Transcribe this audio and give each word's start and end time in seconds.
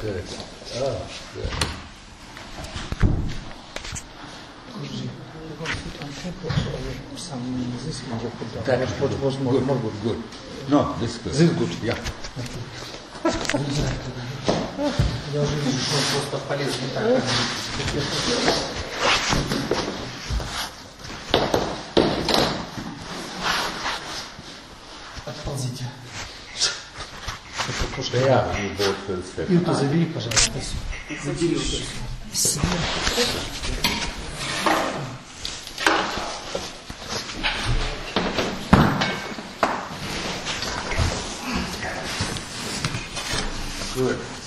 Oh. 0.00 1.08
Отползите. 25.26 25.87
Sit. 28.02 29.48
И 29.48 29.56
вот 29.56 29.76
забери, 29.76 30.04
пожалуйста. 30.06 30.52
Забери 31.24 31.56
это. 31.56 31.98
Good. 43.96 44.37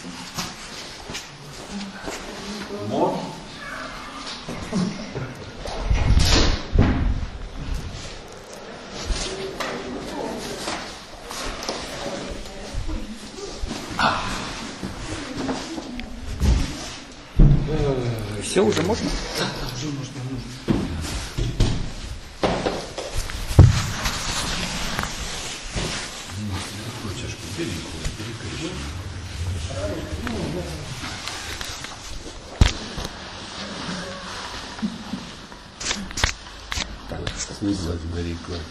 Very 38.32 38.48
good. 38.48 38.64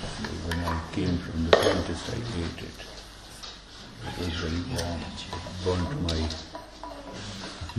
When 0.48 0.58
I 0.64 0.80
came 0.92 1.18
from 1.18 1.44
the 1.44 1.50
dentist, 1.50 2.08
I 2.10 2.16
ate 2.16 2.62
it. 2.64 2.78
It 4.06 4.18
was 4.18 4.28
very 4.40 4.62
warm. 4.72 5.00
Uh, 5.00 5.02
burnt 5.64 5.92
my 6.02 6.20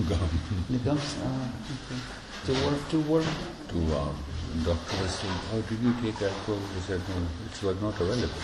gum. 0.10 0.30
The 0.70 0.78
gums 0.80 1.16
are 1.24 1.50
okay. 1.74 2.00
Too 2.46 2.56
warm, 2.64 2.80
too 2.90 3.02
warm. 3.02 3.26
Too 3.70 3.80
warm. 3.80 4.10
Uh, 4.10 4.14
the 4.56 4.62
doctor 4.66 4.98
was 5.02 5.12
saying, 5.12 5.40
"Oh, 5.54 5.62
did 5.62 5.80
you 5.80 5.94
take 6.02 6.22
alcohol?" 6.22 6.60
I 6.78 6.80
said, 6.82 7.02
"No, 7.10 7.16
it 7.46 7.64
was 7.64 7.78
not 7.82 8.00
available." 8.00 8.30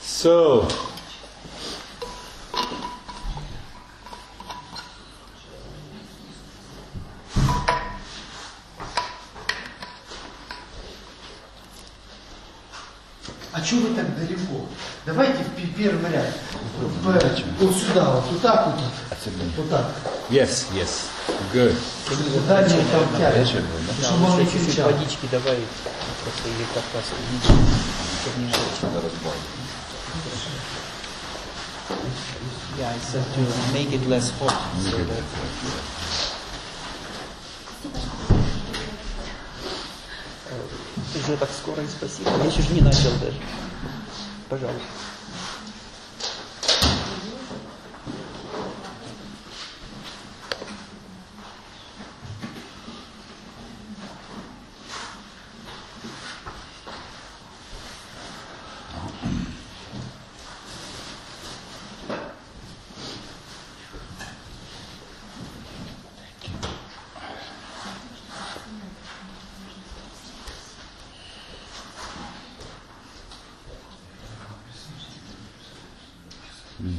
So, 0.00 0.66
А 13.64 13.66
что 13.66 13.76
вы 13.76 13.94
так 13.94 14.14
далеко? 14.18 14.66
Давайте 15.06 15.38
в 15.42 15.74
первый 15.74 16.12
ряд. 16.12 16.34
Вот 17.58 17.74
сюда, 17.74 18.10
вот, 18.10 18.24
вот 18.30 18.42
так 18.42 18.66
вот. 18.66 18.74
Вот 19.56 19.70
так. 19.70 19.86
yes, 20.28 20.66
yes, 20.74 21.06
good. 21.50 21.74
Дальше 22.46 22.84
там 22.92 23.08
тянет. 23.18 23.48
Чтобы 23.48 24.24
он 24.26 24.38
не 24.40 24.46
кричал. 24.46 24.90
водички 24.90 25.26
добавить, 25.32 25.64
просто 26.22 26.48
или 26.50 26.66
жечь. 28.48 28.82
Yeah, 32.78 32.90
I 32.90 32.98
said 32.98 33.24
to 33.32 33.40
make 33.72 33.94
it 33.94 34.06
less 34.08 34.30
hot. 34.38 34.52
So 34.82 34.98
that, 34.98 35.22
Э, 41.14 41.18
Уже 41.18 41.36
так 41.38 41.52
скоро 41.52 41.84
и 41.84 41.88
спасибо. 41.88 42.36
Я 42.36 42.46
еще 42.46 42.62
же 42.62 42.72
не 42.74 42.80
начал 42.80 43.18
даже. 43.18 43.40
Пожалуйста. 44.48 44.96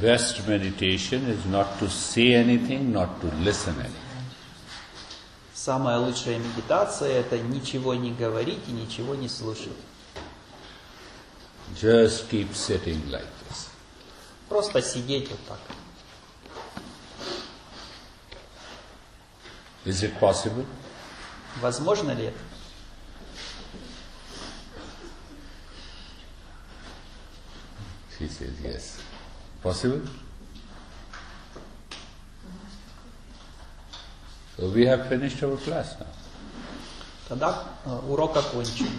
Best 0.06 0.46
meditation 0.46 1.26
is 1.26 1.44
not 1.46 1.80
to 1.80 1.90
say 1.90 2.34
anything, 2.34 2.92
not 2.92 3.20
to 3.20 3.26
listen 3.42 3.74
anything. 3.80 4.06
Самая 5.52 5.98
лучшая 5.98 6.38
медитация– 6.38 7.08
это 7.22 7.40
ничего 7.40 7.92
не 7.96 8.12
говорить 8.12 8.60
и 8.68 8.70
ничего 8.70 9.16
не 9.16 9.28
слушать. 9.28 9.72
Just 11.74 12.30
keep 12.30 12.54
sitting 12.54 13.02
like 13.10 13.26
this. 13.48 13.68
Просто 14.48 14.80
сидеть 14.80 15.28
вот 15.28 15.40
так. 15.48 15.58
Is 19.84 20.04
it 20.04 20.16
possible? 20.20 20.64
Возможно 21.60 22.12
ли 22.12 22.26
это? 22.26 22.38
Possible? 29.65 30.01
So 34.57 34.67
we 34.69 34.85
have 34.85 35.07
finished 35.07 35.41
our 35.43 35.57
class 35.57 35.95
now. 35.99 36.07
Тогда 37.27 37.63
э, 37.85 37.99
урок 38.09 38.35
окончен. 38.35 38.89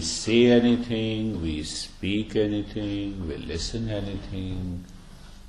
We 0.00 0.06
say 0.06 0.46
anything, 0.46 1.42
we 1.42 1.62
speak 1.62 2.34
anything, 2.34 3.28
we 3.28 3.36
listen 3.36 3.90
anything, 3.90 4.82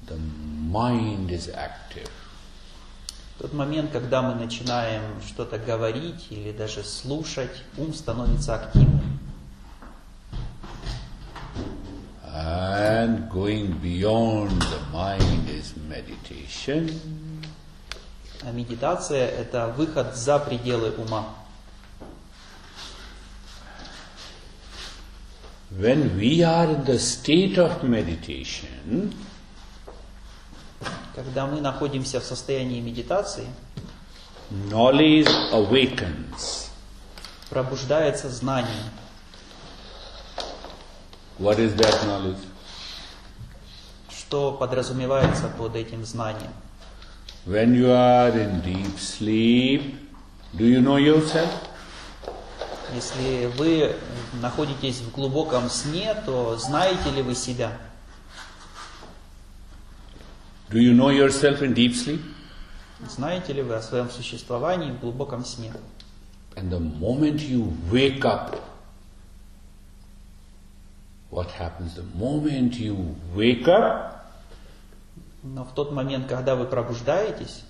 the 0.08 0.18
mind 0.18 1.32
is 1.32 1.48
active. 1.48 2.12
Тот 3.40 3.54
момент, 3.54 3.92
когда 3.92 4.22
мы 4.22 4.36
начинаем 4.36 5.22
что-то 5.26 5.58
говорить 5.58 6.28
или 6.32 6.52
даже 6.52 6.84
слушать, 6.84 7.64
ум 7.78 7.94
становится 7.94 8.56
активным. 8.56 9.20
And 12.26 13.30
going 13.30 13.80
beyond 13.82 14.52
the 14.60 14.82
mind 14.92 15.48
is 15.48 15.74
meditation. 15.88 16.92
А 18.44 18.52
медитация– 18.52 19.28
это 19.30 19.68
выход 19.78 20.14
за 20.18 20.40
пределы 20.40 20.92
ума. 20.98 21.30
When 25.82 26.16
we 26.16 26.44
are 26.44 26.66
in 26.70 26.84
the 26.86 27.00
state 27.00 27.58
of 27.58 27.84
meditation, 27.84 29.14
Когда 31.16 31.46
мы 31.46 31.60
находимся 31.60 32.20
в 32.20 32.24
состоянии 32.24 32.80
медитации, 32.80 33.48
knowledge 34.70 35.28
awakens. 35.52 36.70
пробуждается 37.50 38.30
знание. 38.30 38.84
What 41.40 41.58
is 41.60 41.76
that 41.76 42.06
knowledge? 42.06 42.38
Что 44.10 44.52
подразумевается 44.54 45.48
под 45.58 45.76
этим 45.76 46.06
знанием? 46.06 46.54
When 47.46 47.74
you 47.74 47.88
are 47.92 48.30
in 48.32 48.62
deep 48.62 49.00
sleep, 49.00 49.96
do 50.54 50.64
you 50.64 50.80
know 50.80 50.98
yourself? 50.98 51.50
Если 52.94 53.46
вы 53.58 53.96
находитесь 54.42 54.98
в 54.98 55.12
глубоком 55.12 55.70
сне, 55.70 56.14
то 56.26 56.58
знаете 56.58 57.10
ли 57.12 57.22
вы 57.22 57.36
себя? 57.36 57.78
Do 60.70 60.80
you 60.80 60.94
know 60.94 61.10
yourself 61.10 61.62
in 61.62 61.74
deep 61.74 61.94
sleep? 61.94 62.22
Знаете 63.10 63.54
ли 63.54 63.62
вы 63.62 63.76
о 63.76 63.82
своем 63.82 64.10
существовании 64.10 64.92
в 64.92 65.00
глубоком 65.00 65.46
сне? 65.46 65.74
And 66.56 66.70
the 66.70 66.80
moment 66.80 67.40
you 67.40 67.74
wake 67.90 68.26
up, 68.26 68.60
what 71.30 71.50
happens? 71.52 71.96
The 71.96 72.06
moment 72.14 72.78
you 72.78 73.16
wake 73.34 73.68
up, 73.68 74.18
Но 75.44 75.64
в 75.64 75.74
тот 75.74 75.92
момент, 75.92 76.28
когда 76.28 76.56
вы 76.56 76.66
пробуждаетесь, 76.66 77.64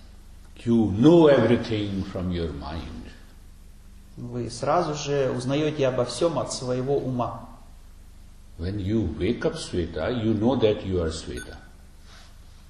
you 0.66 0.92
know 0.92 1.28
everything 1.28 2.04
from 2.12 2.32
your 2.32 2.52
mind. 2.60 3.01
Вы 4.18 4.50
сразу 4.50 4.94
же 4.96 5.32
узнаете 5.36 5.88
обо 5.88 6.06
всем 6.06 6.38
от 6.40 6.54
своего 6.54 6.98
ума. 6.98 7.48
When 8.58 8.78
you 8.78 9.08
wake 9.18 9.44
up, 9.46 9.56
Sweta, 9.56 10.10
you 10.12 10.34
know 10.34 10.56
that 10.60 10.86
you 10.86 11.02
are 11.02 11.10
Sweta. 11.12 11.58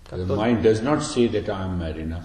Как 0.09 0.19
The 0.19 0.27
только, 0.27 0.41
mind 0.41 0.63
does 0.63 0.81
not 0.81 1.01
say 1.01 1.27
that 1.27 1.49
I 1.49 1.63
am 1.65 1.79
Marina. 1.79 2.23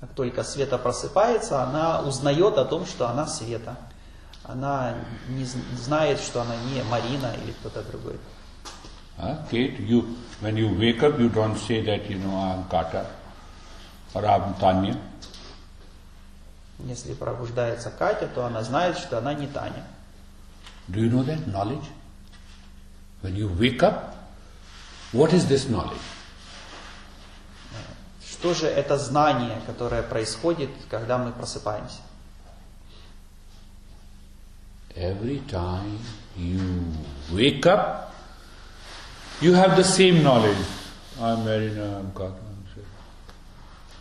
как 0.00 0.10
только 0.14 0.42
Света 0.44 0.78
просыпается, 0.78 1.62
она 1.62 2.00
узнает 2.00 2.56
о 2.56 2.64
том, 2.64 2.86
что 2.86 3.08
она 3.08 3.26
Света. 3.26 3.76
Она 4.44 4.94
не 5.28 5.44
знает, 5.44 6.18
что 6.20 6.40
она 6.42 6.54
не 6.72 6.82
Марина 6.84 7.34
или 7.44 7.52
кто-то 7.52 7.82
другой. 7.82 8.18
Huh? 9.18 9.36
Kate, 9.50 9.78
you, 9.80 10.16
when 10.40 10.56
you 10.56 10.68
wake 10.78 11.02
up, 11.02 11.18
you 11.20 11.28
don't 11.28 11.56
say 11.58 11.82
that, 11.82 12.08
you 12.08 12.16
know, 12.18 12.34
I 12.34 12.54
am 12.54 12.64
Kata 12.70 13.04
or 14.14 14.24
I 14.24 14.36
am 14.36 14.54
Tanya. 14.54 14.96
Если 16.86 17.14
пробуждается 17.14 17.90
Катя, 17.90 18.26
то 18.26 18.44
она 18.44 18.62
знает, 18.62 18.98
что 18.98 19.18
она 19.18 19.34
не 19.34 19.46
Таня. 19.46 19.84
Do 20.88 21.00
you 21.00 21.10
know 21.10 21.24
that 21.24 21.46
knowledge? 21.46 21.84
When 23.22 23.36
you 23.36 23.48
wake 23.48 23.82
up, 23.82 24.16
what 25.12 25.32
is 25.32 25.46
this 25.46 25.68
knowledge? 25.68 26.00
Что 28.24 28.54
же 28.54 28.66
это 28.66 28.96
знание, 28.96 29.60
которое 29.66 30.02
происходит, 30.02 30.70
когда 30.88 31.18
мы 31.18 31.32
просыпаемся? 31.32 32.00
Every 34.96 35.40
time 35.46 35.98
you 36.36 36.94
wake 37.30 37.66
up, 37.66 38.12
you 39.40 39.52
have 39.54 39.76
the 39.76 39.84
same 39.84 40.22
knowledge. 40.22 40.56
I'm 41.20 41.44
Marina, 41.44 41.98
I'm 41.98 42.12
Kata. 42.12 42.49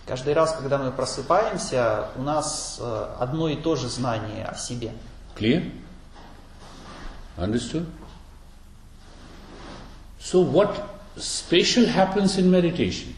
Каждый 0.10 0.34
раз, 0.34 0.54
когда 0.54 0.80
мы 0.80 0.92
просыпаемся, 0.92 2.08
у 2.16 2.24
нас 2.24 2.80
э, 2.82 3.16
одно 3.20 3.48
и 3.48 3.56
то 3.56 3.76
же 3.76 3.88
знание 3.88 4.44
о 4.44 4.56
себе. 4.56 4.92
Clear? 5.36 5.72
Understood? 7.38 7.86
So 10.20 10.42
what 10.42 10.82
special 11.16 11.86
happens 11.86 12.40
in 12.40 12.50
meditation? 12.50 13.14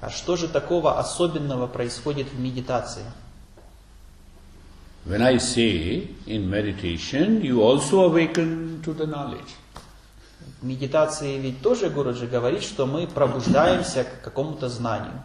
А 0.00 0.10
что 0.10 0.34
же 0.34 0.48
такого 0.48 0.98
особенного 0.98 1.68
происходит 1.68 2.26
в 2.32 2.40
медитации? 2.40 3.04
When 5.04 5.22
I 5.22 5.36
say 5.36 6.08
in 6.26 6.50
meditation, 6.50 7.40
you 7.40 7.62
also 7.62 8.00
awaken 8.00 8.82
to 8.82 8.92
the 8.92 9.06
knowledge. 9.06 9.54
В 10.60 10.64
медитации 10.64 11.38
ведь 11.38 11.62
тоже 11.62 11.88
Гуруджи 11.88 12.26
говорит, 12.26 12.64
что 12.64 12.84
мы 12.86 13.06
пробуждаемся 13.06 14.02
к 14.02 14.22
какому-то 14.22 14.68
знанию. 14.68 15.22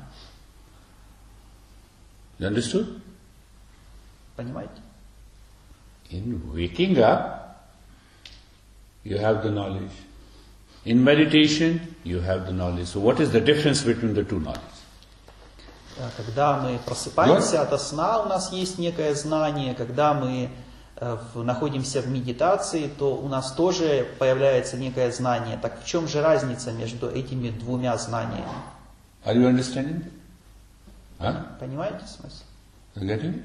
You 2.42 2.48
understood? 2.48 2.88
Понимаете? 4.36 4.82
In 6.10 6.42
waking 6.56 6.98
up, 6.98 7.70
you 9.04 9.18
have 9.18 9.44
the 9.44 9.52
knowledge. 9.52 9.92
In 10.84 11.04
meditation, 11.04 11.80
you 12.04 12.20
have 12.20 12.48
the 12.48 12.52
knowledge. 12.52 12.88
So 12.88 13.00
what 13.00 13.20
is 13.20 13.32
the 13.32 13.40
difference 13.40 13.84
between 13.84 14.16
the 14.16 14.24
two 14.24 14.40
knowledge? 14.40 14.78
А 16.00 16.10
Когда 16.18 16.58
мы 16.60 16.80
просыпаемся 16.80 17.62
ото 17.62 17.78
сна, 17.78 18.24
у 18.24 18.26
нас 18.28 18.52
есть 18.52 18.80
некое 18.80 19.14
знание. 19.14 19.76
Когда 19.76 20.16
мы 20.16 20.50
э, 20.96 21.18
в- 21.36 21.44
находимся 21.44 22.02
в 22.02 22.08
медитации, 22.08 22.88
то 22.98 23.16
у 23.16 23.28
нас 23.28 23.52
тоже 23.52 24.08
появляется 24.18 24.78
некое 24.78 25.12
знание. 25.12 25.60
Так 25.62 25.84
в 25.84 25.86
чем 25.86 26.08
же 26.08 26.22
разница 26.24 26.72
между 26.72 27.08
этими 27.08 27.52
двумя 27.52 27.96
знаниями? 27.98 28.50
Are 29.26 29.36
you 29.36 29.46
understanding? 29.48 30.06
Huh? 31.21 31.45
Понимаете 31.59 32.07
смысл? 32.07 32.45
You 32.97 33.07
getting 33.07 33.35
it? 33.35 33.45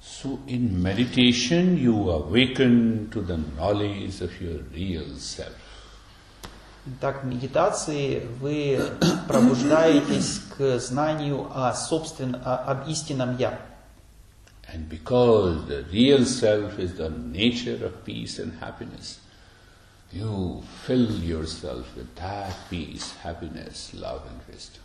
So 0.00 0.38
in 0.46 0.82
meditation, 0.82 1.76
you 1.76 2.10
awaken 2.10 3.10
to 3.10 3.20
the 3.20 3.36
knowledge 3.56 4.20
of 4.22 4.40
your 4.40 4.60
real 4.72 5.16
self. 5.16 5.54
Так, 7.00 7.22
в 7.22 7.26
медитации 7.26 8.26
вы 8.40 8.80
пробуждаетесь 9.28 10.40
к 10.56 10.78
знанию 10.78 11.46
о 11.54 11.74
собствен... 11.74 12.34
о- 12.36 12.56
об 12.56 12.88
истинном 12.88 13.36
Я. 13.36 13.60
And 14.72 14.88
because 14.88 15.66
the 15.66 15.84
real 15.92 16.24
self 16.24 16.78
is 16.78 16.94
the 16.94 17.10
nature 17.10 17.84
of 17.84 18.04
peace 18.04 18.38
and 18.38 18.52
happiness, 18.60 19.18
you 20.12 20.62
fill 20.86 21.10
yourself 21.10 21.86
with 21.96 22.14
that 22.16 22.54
peace, 22.70 23.12
happiness, 23.22 23.92
love, 23.92 24.22
and 24.30 24.40
wisdom. 24.48 24.82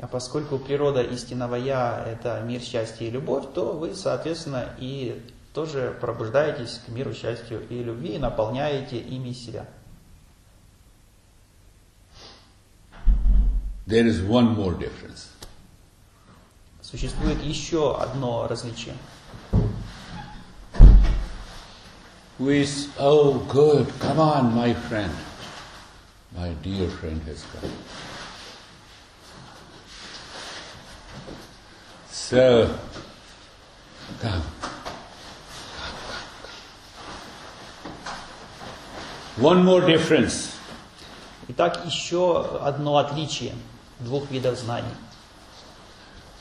А 0.00 0.06
поскольку 0.06 0.58
природа 0.58 1.02
истинного 1.02 1.56
Я– 1.56 2.04
это 2.06 2.40
мир 2.42 2.60
счастья 2.60 3.06
и 3.06 3.10
любовь, 3.10 3.46
то 3.52 3.72
вы, 3.72 3.94
соответственно, 3.94 4.74
и 4.78 5.20
тоже 5.52 5.96
пробуждаетесь 6.00 6.80
к 6.86 6.88
миру, 6.88 7.12
счастью 7.12 7.66
и 7.68 7.82
любви 7.82 8.14
и 8.14 8.18
наполняете 8.18 8.98
ими 8.98 9.32
себя. 9.32 9.66
There 13.86 14.06
is 14.06 14.20
one 14.20 14.54
more 14.54 14.78
difference. 14.78 15.30
Существует 16.80 17.42
еще 17.42 18.00
одно 18.00 18.46
различие. 18.46 18.94
Is, 22.38 22.88
oh 23.00 23.44
good, 23.48 23.88
come 23.98 24.20
on, 24.20 24.54
my 24.54 24.72
friend. 24.88 25.10
My 26.36 26.54
dear 26.62 26.88
friend 26.88 27.20
has 27.26 27.42
come. 27.52 27.72
So, 32.18 32.68
come. 34.20 34.42
One 39.38 39.64
more 39.64 39.86
difference. 39.86 40.50
Итак, 41.48 41.80
еще 41.86 42.44
одно 42.60 42.98
отличие 42.98 43.54
двух 44.00 44.30
видов 44.30 44.58
знаний. 44.58 44.92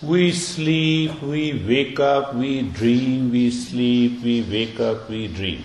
We 0.02 0.32
sleep, 0.32 1.22
we 1.22 1.54
wake 1.54 2.00
up, 2.00 2.34
we 2.36 2.64
dream, 2.64 3.32
we 3.32 3.50
sleep, 3.52 4.22
we 4.24 4.42
wake 4.42 4.80
up, 4.80 5.08
we 5.10 5.28
dream. 5.28 5.64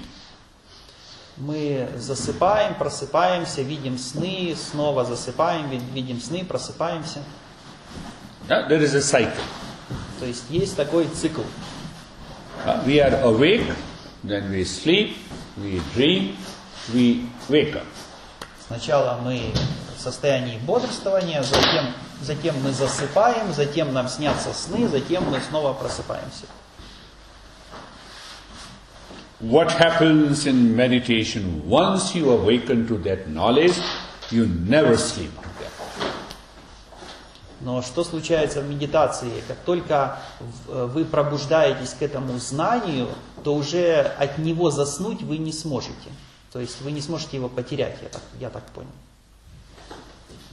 Мы 1.39 1.89
засыпаем, 1.97 2.75
просыпаемся, 2.75 3.63
видим 3.63 3.97
сны, 3.99 4.55
снова 4.57 5.05
засыпаем, 5.05 5.69
ви- 5.71 5.81
видим 5.95 6.21
сны, 6.21 6.45
просыпаемся. 6.45 7.23
Yeah, 8.49 8.69
there 8.69 8.83
is 8.83 8.95
a 8.95 9.01
cycle. 9.03 9.43
То 10.23 10.29
есть 10.29 10.45
есть 10.51 10.77
такой 10.77 11.09
цикл. 11.09 11.41
Uh, 12.65 12.81
we 12.87 13.01
are 13.01 13.21
awake, 13.25 13.67
then 14.23 14.53
we 14.53 14.63
sleep, 14.63 15.17
we 15.57 15.81
dream, 15.97 16.37
we 16.95 17.27
wake 17.49 17.75
up. 17.75 17.83
Сначала 18.69 19.19
мы 19.21 19.53
в 19.97 20.01
состоянии 20.01 20.59
бодрствования, 20.59 21.43
затем, 21.43 21.87
затем 22.21 22.55
мы 22.63 22.71
засыпаем, 22.71 23.53
затем 23.53 23.93
нам 23.93 24.07
снятся 24.07 24.53
сны, 24.55 24.87
затем 24.87 25.25
мы 25.25 25.41
снова 25.41 25.73
просыпаемся. 25.73 26.47
What 29.41 29.73
happens 29.73 30.47
in 30.47 30.77
meditation? 30.77 31.69
Once 31.69 32.15
you 32.15 32.31
awaken 32.31 32.87
to 32.87 32.97
that 32.99 33.27
knowledge, 33.27 33.77
you 34.31 34.47
never 34.47 34.97
sleep 34.97 35.33
that. 35.59 35.72
Но 37.65 37.81
что 37.83 38.03
случается 38.05 38.61
в 38.61 38.69
медитации? 38.69 39.31
Как 39.47 39.59
только 39.59 40.19
в- 40.67 40.87
вы 40.87 41.05
пробуждаетесь 41.05 41.91
к 41.99 42.03
этому 42.03 42.39
знанию, 42.39 43.09
то 43.45 43.55
уже 43.55 44.01
от 44.19 44.39
него 44.39 44.71
заснуть 44.71 45.23
вы 45.23 45.39
не 45.39 45.53
сможете. 45.53 46.11
То 46.53 46.61
есть 46.61 46.81
вы 46.83 46.91
не 46.93 47.01
сможете 47.01 47.37
его 47.37 47.49
потерять, 47.49 47.97
я 48.03 48.09
так, 48.09 48.23
я 48.41 48.51
так 48.51 48.65
понял. 48.75 48.91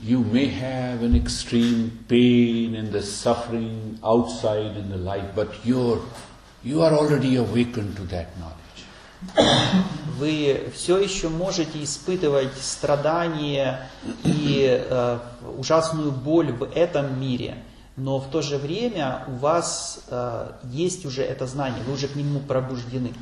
You 0.02 0.24
may 0.24 0.48
have 0.48 1.02
an 1.02 1.14
extreme 1.14 1.90
pain 2.08 2.74
and 2.74 2.90
the 2.90 3.02
suffering 3.02 3.98
outside 4.02 4.76
in 4.78 4.88
the 4.90 4.96
life, 4.96 5.34
but 5.34 5.48
you're, 5.62 6.00
you 6.64 6.80
are 6.82 6.94
already 6.94 7.36
awakened 7.36 7.96
to 7.96 8.04
that 8.08 8.28
knowledge. 8.38 8.56
Вы 10.18 10.70
все 10.74 10.98
еще 10.98 11.28
можете 11.28 11.82
испытывать 11.82 12.56
страдания 12.58 13.90
и 14.24 14.66
э, 14.66 15.18
ужасную 15.56 16.10
боль 16.12 16.52
в 16.52 16.64
этом 16.74 17.20
мире, 17.20 17.62
но 17.96 18.18
в 18.18 18.30
то 18.30 18.42
же 18.42 18.58
время 18.58 19.24
у 19.28 19.32
вас 19.32 20.04
э, 20.08 20.52
есть 20.64 21.04
уже 21.04 21.22
это 21.22 21.46
знание, 21.46 21.82
вы 21.84 21.94
уже 21.94 22.08
к 22.08 22.16
нему 22.16 22.40
пробуждены. 22.40 23.12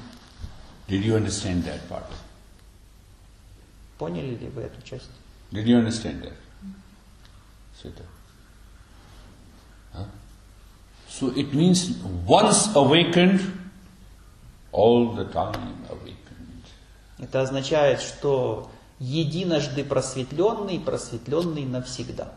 Did 0.88 1.04
you 1.04 1.16
understand 1.16 1.64
that 1.64 1.80
part? 1.88 2.06
Поняли 3.98 4.36
ли 4.36 4.48
вы 4.48 4.62
эту 4.62 4.80
часть? 4.82 5.10
Did 5.50 5.66
you 5.66 5.78
understand 5.78 6.22
that? 6.22 6.34
Sita? 7.82 8.02
Huh? 9.92 10.04
So 11.08 11.32
it 11.36 11.52
means 11.54 11.90
once 12.26 12.74
awakened, 12.74 13.40
all 14.78 15.14
the 15.16 15.24
time 15.32 15.74
awakened. 15.90 16.62
Это 17.18 17.42
означает, 17.42 18.00
что 18.00 18.70
единожды 19.00 19.84
просветленный, 19.84 20.78
просветленный 20.78 21.64
навсегда. 21.64 22.32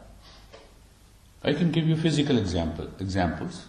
I 1.43 1.53
can 1.53 1.71
give 1.71 1.86
you 1.88 1.95
physical 1.95 2.38
example, 2.38 2.89
examples. 3.00 3.62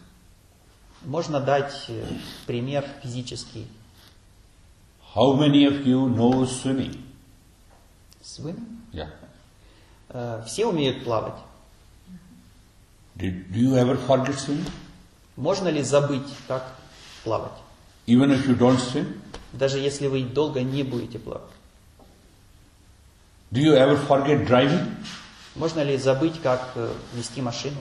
Можно 1.04 1.40
дать 1.40 1.86
э, 1.88 2.06
пример 2.46 2.84
физический. 3.02 3.66
How 5.14 5.34
many 5.34 5.66
of 5.66 5.84
you 5.84 6.08
know 6.08 6.46
swimming? 6.46 7.02
Swimming? 8.22 8.78
Yeah. 8.92 9.10
Э, 10.08 10.42
Все 10.46 10.66
умеют 10.66 11.04
плавать. 11.04 11.34
Did, 13.16 13.52
do 13.52 13.58
you 13.58 13.74
ever 13.76 13.96
forget 14.06 14.38
swimming? 14.38 14.70
Можно 15.36 15.68
ли 15.68 15.82
забыть, 15.82 16.28
как 16.46 16.64
плавать? 17.24 17.52
Even 18.06 18.30
if 18.32 18.46
you 18.46 18.56
don't 18.56 18.78
swim? 18.78 19.20
Даже 19.52 19.78
если 19.78 20.06
вы 20.06 20.22
долго 20.24 20.62
не 20.62 20.82
будете 20.82 21.18
плавать. 21.18 21.50
Do 23.50 23.60
you 23.60 23.74
ever 23.74 23.96
forget 23.96 24.46
driving? 24.46 24.94
Можно 25.54 25.82
ли 25.82 25.98
забыть, 25.98 26.40
как 26.42 26.72
э, 26.74 26.90
вести 27.14 27.42
машину? 27.42 27.76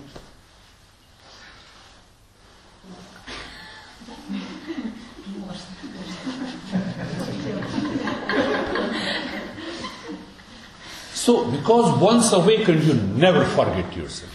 So, 11.13 11.45
because 11.45 11.99
once 12.01 12.33
awakened, 12.33 12.83
you 12.83 12.93
never 13.15 13.45
forget 13.45 13.95
yourself. 13.95 14.29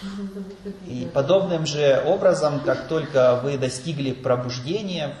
И 0.87 1.07
подобным 1.13 1.65
же 1.65 2.01
образом, 2.05 2.61
как 2.61 2.87
только 2.87 3.39
вы 3.43 3.57
достигли 3.57 4.13
пробуждения, 4.13 5.13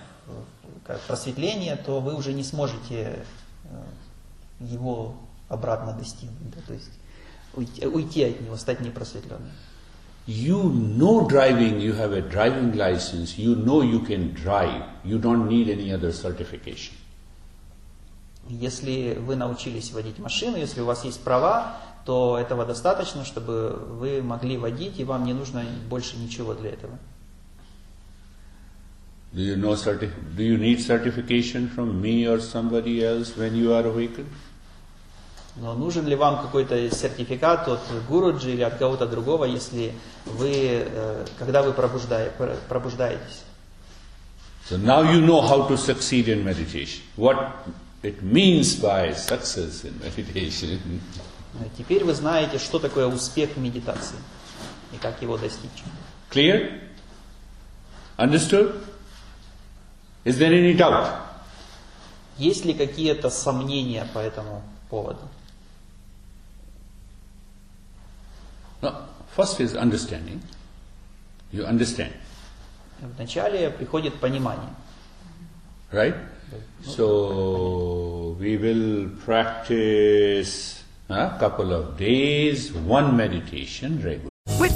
как 0.87 1.01
просветления, 1.01 1.75
то 1.75 1.99
вы 1.99 2.15
уже 2.15 2.33
не 2.33 2.43
сможете 2.43 3.19
э, 3.65 3.83
его 4.59 5.15
обратно 5.49 5.93
достигнуть. 5.93 6.49
да, 6.55 6.61
то 6.65 6.73
есть 6.73 6.89
уйти, 7.53 7.85
уйти 7.85 8.23
от 8.23 8.41
него, 8.41 8.55
стать 8.55 8.79
непросветленным. 8.79 9.51
You 10.25 10.63
know 10.63 11.25
driving, 11.25 11.79
you 11.79 11.93
have 11.93 12.11
a 12.11 12.21
driving 12.21 12.75
license, 12.75 13.37
you 13.37 13.55
know 13.55 13.81
you 13.81 14.05
can 14.05 14.33
drive, 14.33 14.83
you 15.05 15.19
don't 15.19 15.47
need 15.47 15.69
any 15.69 15.89
other 15.91 16.11
certification. 16.11 16.93
Если 18.49 19.17
вы 19.19 19.35
научились 19.35 19.91
водить 19.91 20.19
машину, 20.19 20.57
если 20.57 20.81
у 20.81 20.85
вас 20.85 21.03
есть 21.03 21.21
права, 21.21 21.77
то 22.05 22.37
этого 22.37 22.65
достаточно, 22.65 23.25
чтобы 23.25 23.71
вы 23.71 24.21
могли 24.21 24.57
водить, 24.57 24.99
и 24.99 25.03
вам 25.03 25.25
не 25.25 25.33
нужно 25.33 25.63
больше 25.89 26.17
ничего 26.17 26.53
для 26.53 26.71
этого. 26.71 26.97
Do 29.37 29.43
you 29.43 29.55
know 29.55 29.73
certi- 29.75 30.09
do 30.35 30.41
you 30.41 30.57
need 30.57 30.79
certification 30.81 31.69
from 31.69 32.01
me 32.01 32.25
or 32.27 32.39
somebody 32.41 33.05
else 33.05 33.37
when 33.37 33.55
you 33.55 33.71
are 33.71 33.85
awakened? 33.85 34.25
Но 35.57 35.75
нужен 35.75 36.07
ли 36.07 36.15
вам 36.15 36.41
какой-то 36.41 36.89
сертификат 36.89 37.67
от 37.67 37.79
Гуруджи 38.09 38.53
или 38.53 38.63
от 38.63 38.77
кого-то 38.79 39.05
другого, 39.05 39.45
если 39.45 39.93
вы, 40.25 40.49
э, 40.87 41.25
когда 41.37 41.61
вы 41.61 41.73
пробуждае- 41.73 42.31
пр- 42.35 42.57
пробуждаетесь? 42.67 43.43
So 44.71 44.77
now 44.77 45.03
you 45.03 45.21
know 45.23 45.41
how 45.41 45.67
to 45.67 45.77
succeed 45.77 46.27
in 46.29 46.43
meditation. 46.43 47.01
What 47.15 47.37
it 48.01 48.23
means 48.23 48.75
by 48.75 49.13
success 49.13 49.83
in 49.83 49.93
meditation. 50.01 50.79
Э, 51.59 51.65
Теперь 51.77 52.03
вы 52.03 52.15
знаете, 52.15 52.57
что 52.57 52.79
такое 52.79 53.05
успех 53.05 53.51
в 53.55 53.59
медитации 53.59 54.17
и 54.93 54.97
как 54.97 55.21
его 55.21 55.37
достичь. 55.37 55.83
Clear? 56.31 56.81
Understood? 58.17 58.73
Is 60.27 60.37
there 60.39 60.51
any 60.53 60.73
doubt? 60.73 61.07
Есть 62.37 62.65
ли 62.65 62.73
какие-то 62.73 63.29
сомнения 63.29 64.05
по 64.13 64.19
этому 64.19 64.61
поводу? 64.89 65.21
No. 68.81 69.05
First 69.37 69.61
is 69.61 69.73
understanding. 69.73 70.41
You 71.53 71.65
understand, 71.65 72.11
Вначале 72.99 73.69
приходит 73.69 74.15
понимание. 74.19 74.69
right? 75.93 76.15
So 76.83 78.35
we 78.37 78.57
will 78.57 79.09
practice 79.23 80.83
a 81.07 81.37
couple 81.39 81.71
of 81.71 81.97
days, 81.97 82.73
one 82.73 83.15
meditation 83.15 84.01
regularly. 84.03 84.36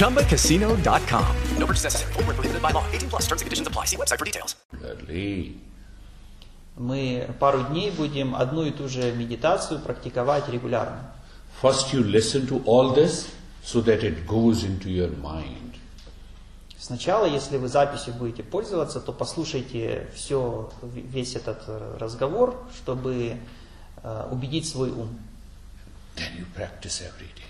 ChumbaCasino.com. 0.00 1.36
No 1.58 1.66
purchase 1.66 1.84
necessary. 1.84 2.12
Void 2.14 2.26
where 2.26 2.34
prohibited 2.34 2.62
by 2.62 2.70
law. 2.70 2.84
18 2.90 3.10
plus 3.10 3.22
terms 3.26 3.42
and 3.42 3.46
conditions 3.46 3.68
apply. 3.68 3.84
See 3.84 3.96
website 3.96 4.18
for 4.18 4.24
details. 4.24 4.56
Regularly. 4.72 5.60
Мы 6.76 7.28
пару 7.38 7.64
дней 7.64 7.90
будем 7.90 8.34
одну 8.34 8.64
и 8.64 8.70
ту 8.70 8.88
же 8.88 9.12
медитацию 9.12 9.80
практиковать 9.80 10.48
регулярно. 10.48 11.12
First 11.60 11.92
you 11.92 12.02
listen 12.02 12.46
to 12.48 12.62
all 12.64 12.94
this 12.94 13.28
so 13.62 13.82
that 13.82 14.02
it 14.02 14.26
goes 14.26 14.64
into 14.64 14.88
your 14.88 15.10
mind. 15.20 15.76
Сначала, 16.78 17.26
если 17.26 17.58
вы 17.58 17.68
записью 17.68 18.14
будете 18.14 18.42
пользоваться, 18.42 19.00
то 19.00 19.12
послушайте 19.12 20.08
все, 20.14 20.70
весь 20.82 21.36
этот 21.36 21.62
э, 21.66 21.96
разговор, 22.00 22.56
чтобы 22.74 23.36
э, 24.02 24.28
убедить 24.32 24.66
свой 24.66 24.90
ум. 24.90 25.20
Then 26.16 26.38
you 26.38 26.46
practice 26.56 27.02
every 27.02 27.28
day. 27.36 27.49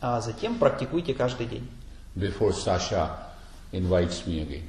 А 0.00 0.20
затем 0.20 0.58
практикуйте 0.58 1.14
каждый 1.14 1.46
день. 1.46 1.68
Before 2.16 2.52
Sasha 2.52 3.10
invites 3.72 4.26
me 4.26 4.46
again. 4.46 4.64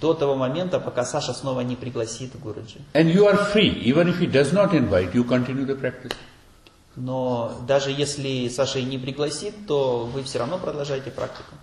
До 0.00 0.14
того 0.14 0.36
момента, 0.36 0.78
пока 0.78 1.04
Саша 1.04 1.32
снова 1.32 1.62
не 1.62 1.74
пригласит 1.74 2.38
Гуруджи. 2.38 2.78
And 2.94 3.12
you 3.12 3.26
are 3.26 3.52
free. 3.52 3.82
Even 3.82 4.08
if 4.08 4.20
he 4.20 4.30
does 4.30 4.52
not 4.52 4.72
invite, 4.72 5.12
you 5.14 5.24
continue 5.24 5.66
the 5.66 5.78
practice. 5.78 6.14
Но 6.96 7.60
даже 7.66 7.90
если 7.90 8.48
Саша 8.48 8.78
и 8.78 8.84
не 8.84 8.98
пригласит, 8.98 9.66
то 9.66 10.04
вы 10.04 10.22
все 10.22 10.38
равно 10.38 10.58
продолжаете 10.58 11.10
практику. 11.10 11.54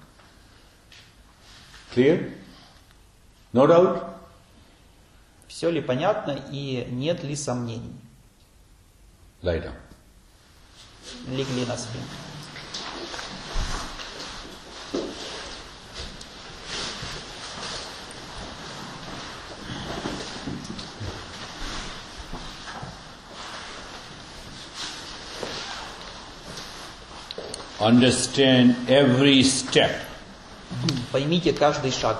Clear? 1.95 2.33
No 3.53 3.67
doubt? 3.67 4.03
Все 5.47 5.69
ли 5.69 5.81
понятно 5.81 6.37
и 6.51 6.85
нет 6.91 7.23
ли 7.23 7.35
сомнений? 7.35 7.95
Lie 9.41 9.63
down. 9.63 9.73
Легли 11.28 11.64
на 11.66 11.76
спину. 11.76 12.04
Understand 27.80 28.76
every 28.86 29.42
step 29.42 29.90
Поймите 31.10 31.52
каждый 31.52 31.90
шаг, 31.90 32.16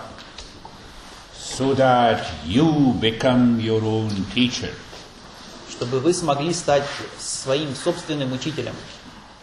so 1.39 1.73
that 1.75 2.27
you 2.45 2.95
become 3.01 3.61
your 3.61 3.83
own 3.83 4.11
teacher 4.35 4.75
Чтобы 5.78 6.00
вы 6.00 6.14
смогли 6.14 6.54
стать 6.54 6.84
своим 7.20 7.76
собственным 7.76 8.34
учителем. 8.34 8.74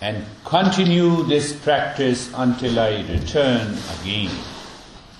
and 0.00 0.24
continue 0.44 1.24
this 1.28 1.52
practice 1.64 2.28
until 2.34 2.78
I 2.78 3.02
return 3.08 3.74
again. 4.02 4.28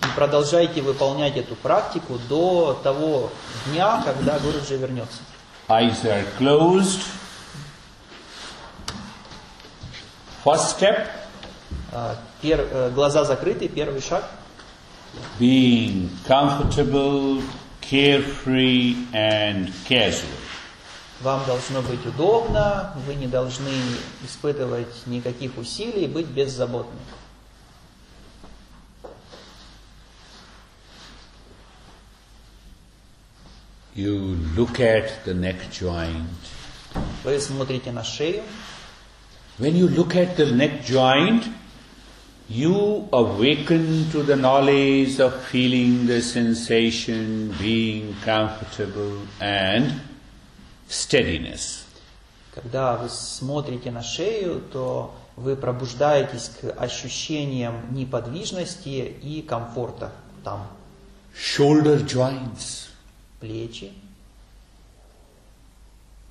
И 0.02 0.06
продолжайте 0.16 0.83
выполнять 0.83 1.37
эту 1.37 1.54
практику 1.54 2.18
до 2.28 2.78
того 2.83 3.30
дня, 3.66 4.02
когда 4.04 4.38
Гуруджи 4.40 4.76
вернется. 4.76 5.18
Eyes 5.68 6.02
are 6.04 6.25
closed. 6.38 7.00
First 10.44 10.76
step 10.78 11.06
А, 11.92 12.16
пер- 12.42 12.68
э, 12.71 12.90
глаза 12.90 13.25
закрыты, 13.25 13.68
первый 13.68 14.02
шаг. 14.02 14.25
being 15.38 16.11
comfortable, 16.26 17.40
carefree, 17.80 18.97
and 19.12 19.73
casual. 19.88 20.28
Вам 21.25 21.43
должно 21.47 21.81
быть 21.81 22.04
удобно, 22.04 22.93
вы 23.07 23.14
не 23.14 23.26
должны 23.26 23.73
испытывать 24.23 25.07
никаких 25.07 25.57
усилий, 25.57 26.07
быть 26.07 26.26
беззаботны. 26.26 27.00
You 33.95 34.37
look 34.54 34.81
at 34.81 35.25
the 35.25 35.33
neck 35.33 35.57
joint. 35.73 36.26
Вы 37.25 37.40
смотрите 37.40 37.90
на 37.90 38.04
шею. 38.04 38.43
When 39.59 39.76
you 39.76 39.88
look 39.88 40.14
at 40.14 40.37
the 40.37 40.52
neck 40.52 40.85
joint, 40.85 41.45
you 42.50 43.09
awaken 43.12 44.11
to 44.12 44.23
the 44.23 44.37
knowledge 44.37 45.19
of 45.21 45.33
feeling 45.50 46.07
the 46.07 46.21
sensation, 46.21 47.54
being 47.59 48.14
comfortable, 48.23 49.23
and 49.40 50.02
steadiness. 50.88 51.85
Когда 52.55 52.97
вы 52.97 53.09
смотрите 53.09 53.91
на 53.91 54.03
шею, 54.03 54.61
то 54.61 55.14
вы 55.37 55.57
пробуждаетесь 55.57 56.50
к 56.61 56.71
ощущениям 56.71 57.95
неподвижности 57.95 59.17
и 59.23 59.43
комфорта 59.43 60.12
там. 60.45 60.67
Shoulder 61.35 62.07
joints. 62.07 62.91
Плечи. 63.41 63.93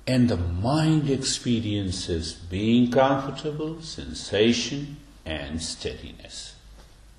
And 0.06 0.28
the 0.28 0.36
mind 0.36 1.08
experiences 1.08 2.34
being 2.50 2.90
comfortable, 2.90 3.80
sensation, 3.82 4.96
and 5.24 5.60
steadiness. 5.60 6.54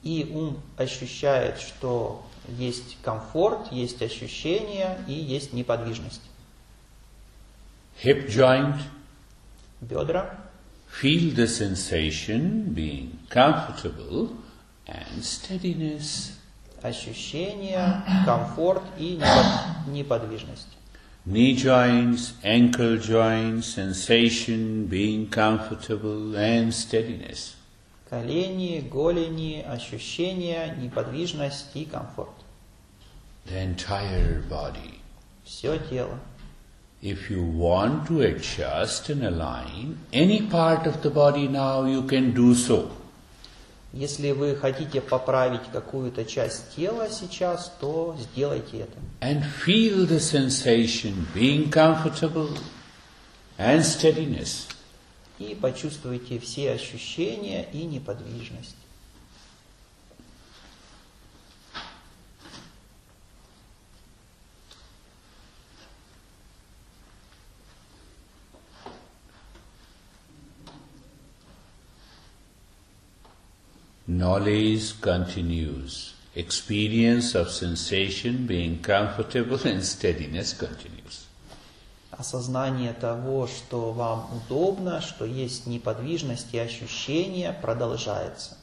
И 0.03 0.29
ум 0.31 0.59
ощущает, 0.77 1.59
что 1.59 2.23
есть 2.47 2.97
комфорт, 3.01 3.71
есть 3.71 4.01
ощущение 4.03 5.03
и 5.07 5.13
есть 5.13 5.51
неподвижность. 5.53 6.21
Hip 8.02 8.28
joint, 8.28 8.76
Бедра. 9.80 10.38
feel 10.88 11.34
the 11.34 11.46
sensation, 11.46 12.72
being 12.74 13.18
comfortable, 13.28 14.30
and 14.86 15.22
steadiness. 15.22 16.32
Ощущение, 16.82 18.02
комфорт 18.24 18.82
и 18.98 19.16
непод- 19.16 19.86
неподвижность. 19.86 20.68
Knee 21.26 21.54
joints, 21.54 22.32
ankle 22.42 22.96
joints, 22.98 23.66
sensation, 23.66 24.88
being 24.88 25.28
comfortable, 25.28 26.34
and 26.34 26.72
steadiness. 26.72 27.54
Колени, 28.08 28.80
голени, 28.80 29.62
ощущения, 29.62 30.74
неподвижность 30.76 31.66
и 31.74 31.84
комфорт. 31.84 32.32
The 33.46 33.62
entire 33.76 34.42
body. 34.48 34.98
Все 35.44 35.78
тело. 35.78 36.18
If 37.02 37.30
you 37.30 37.42
want 37.42 38.08
to 38.08 38.20
adjust 38.20 39.08
and 39.08 39.24
align 39.24 39.98
any 40.12 40.42
part 40.42 40.86
of 40.86 41.02
the 41.02 41.08
body 41.08 41.48
now, 41.48 41.84
you 41.84 42.02
can 42.02 42.34
do 42.34 42.54
so. 42.54 42.90
Если 43.92 44.30
вы 44.30 44.54
хотите 44.54 45.00
поправить 45.00 45.66
какую-то 45.72 46.24
часть 46.24 46.76
тела 46.76 47.08
сейчас, 47.10 47.72
то 47.80 48.14
сделайте 48.20 48.80
это. 48.80 48.98
And 49.20 49.42
feel 49.64 50.06
the 50.06 50.20
sensation, 50.20 51.26
being 51.34 51.70
comfortable, 51.70 52.56
and 53.58 53.82
steadiness. 53.82 54.68
И 55.38 55.54
почувствуйте 55.54 56.38
все 56.38 56.72
ощущения 56.72 57.66
и 57.72 57.84
неподвижность. 57.84 58.76
Knowledge 74.07 75.01
continues. 75.01 76.13
Experience 76.35 77.33
of 77.33 77.49
sensation, 77.49 78.45
being 78.45 78.79
comfortable, 78.79 79.59
and 79.65 79.83
steadiness 79.83 80.53
continues. 80.53 81.25
Осознание 82.11 82.93
того, 82.93 83.47
что 83.47 83.91
вам 83.91 84.29
удобно, 84.31 85.01
что 85.01 85.25
есть 85.25 85.65
неподвижность 85.65 86.53
и 86.53 86.59
ощущение, 86.59 87.51
продолжается. 87.51 88.57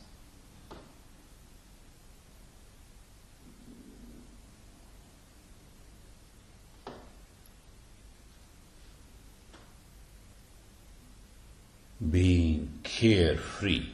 Being 12.00 12.68
carefree. 12.84 13.91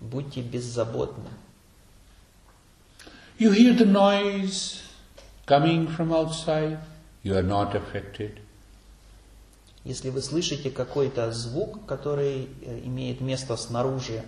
Будьте 0.00 0.42
беззаботны. 0.42 1.28
You 3.38 3.52
hear 3.52 3.72
the 3.76 3.86
noise 3.86 4.82
coming 5.46 5.86
from 5.86 6.12
outside, 6.12 6.78
you 7.22 7.34
are 7.34 7.42
not 7.42 7.74
affected. 7.74 8.38
Если 9.84 10.10
вы 10.10 10.20
слышите 10.22 10.70
какой-то 10.70 11.32
звук, 11.32 11.86
который 11.86 12.48
э, 12.62 12.80
имеет 12.84 13.20
место 13.20 13.56
снаружи, 13.56 14.22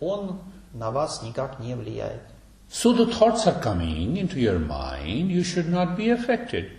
он 0.00 0.38
на 0.72 0.90
вас 0.90 1.22
никак 1.22 1.58
не 1.60 1.74
влияет. 1.74 2.22
So 2.70 2.96
the 2.96 3.06
thoughts 3.06 3.46
are 3.46 3.60
coming 3.60 4.16
into 4.16 4.38
your 4.38 4.58
mind, 4.58 5.30
you 5.30 5.42
should 5.42 5.68
not 5.68 5.96
be 5.96 6.08
affected. 6.08 6.70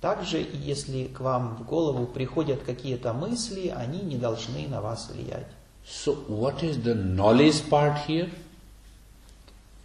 Также, 0.00 0.46
если 0.52 1.04
к 1.04 1.20
вам 1.20 1.56
в 1.56 1.64
голову 1.64 2.06
приходят 2.06 2.62
какие-то 2.62 3.12
мысли, 3.14 3.68
они 3.74 4.00
не 4.00 4.18
должны 4.18 4.68
на 4.68 4.80
вас 4.80 5.08
влиять. 5.10 5.46
So 5.85 6.13
what 6.27 6.63
is 6.63 6.83
the 6.83 6.95
knowledge 6.95 7.69
part 7.69 7.97
here? 8.07 8.29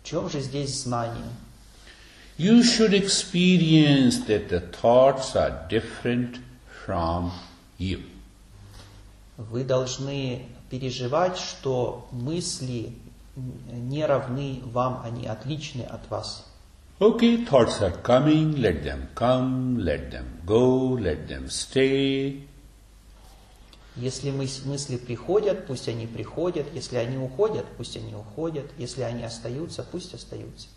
В 0.02 0.08
чем 0.08 0.30
же 0.30 0.40
здесь 0.40 0.82
знание? 0.82 1.30
You 2.38 2.62
should 2.62 2.92
experience 2.92 4.26
that 4.26 4.48
the 4.50 4.60
thoughts 4.60 5.34
are 5.34 5.66
different 5.68 6.38
from 6.84 7.32
you. 7.78 8.02
Вы 9.36 9.64
должны 9.64 10.46
переживать, 10.70 11.38
что 11.38 12.08
мысли 12.12 12.92
не 13.36 14.04
равны 14.04 14.60
вам, 14.64 15.02
они 15.04 15.26
отличны 15.26 15.82
от 15.82 16.08
вас. 16.10 16.44
Okay, 16.98 17.44
thoughts 17.44 17.82
are 17.82 17.96
coming, 18.02 18.56
let 18.56 18.82
them 18.82 19.08
come, 19.14 19.78
let 19.78 20.10
them 20.10 20.40
go, 20.46 20.96
let 20.98 21.28
them 21.28 21.50
stay. 21.50 22.42
Если 23.95 24.31
мыс- 24.31 24.65
мысли 24.65 24.95
приходят, 24.95 25.67
пусть 25.67 25.89
они 25.89 26.07
приходят. 26.07 26.65
Если 26.73 26.95
они 26.95 27.17
уходят, 27.17 27.65
пусть 27.77 27.97
они 27.97 28.15
уходят. 28.15 28.65
Если 28.77 29.01
они 29.01 29.23
остаются, 29.23 29.83
пусть 29.83 30.13
остаются. 30.13 30.67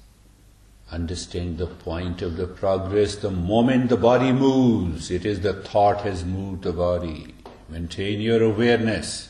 Understand 0.90 1.56
the 1.56 1.68
point 1.84 2.20
of 2.22 2.36
the 2.36 2.46
progress. 2.46 3.16
The 3.16 3.30
moment 3.30 3.88
the 3.88 3.96
body 3.96 4.32
moves, 4.32 5.10
it 5.10 5.24
is 5.24 5.40
the 5.40 5.54
thought 5.62 6.04
has 6.04 6.24
moved 6.24 6.62
the 6.62 6.72
body. 6.72 7.34
Maintain 7.68 8.20
your 8.20 8.42
awareness. 8.42 9.28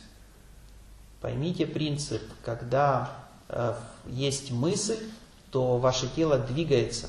Поймите 1.20 1.66
принцип, 1.66 2.22
когда 2.44 3.16
э, 3.48 3.74
есть 4.08 4.50
мысль, 4.50 4.98
то 5.50 5.78
ваше 5.78 6.08
тело 6.08 6.38
двигается. 6.38 7.08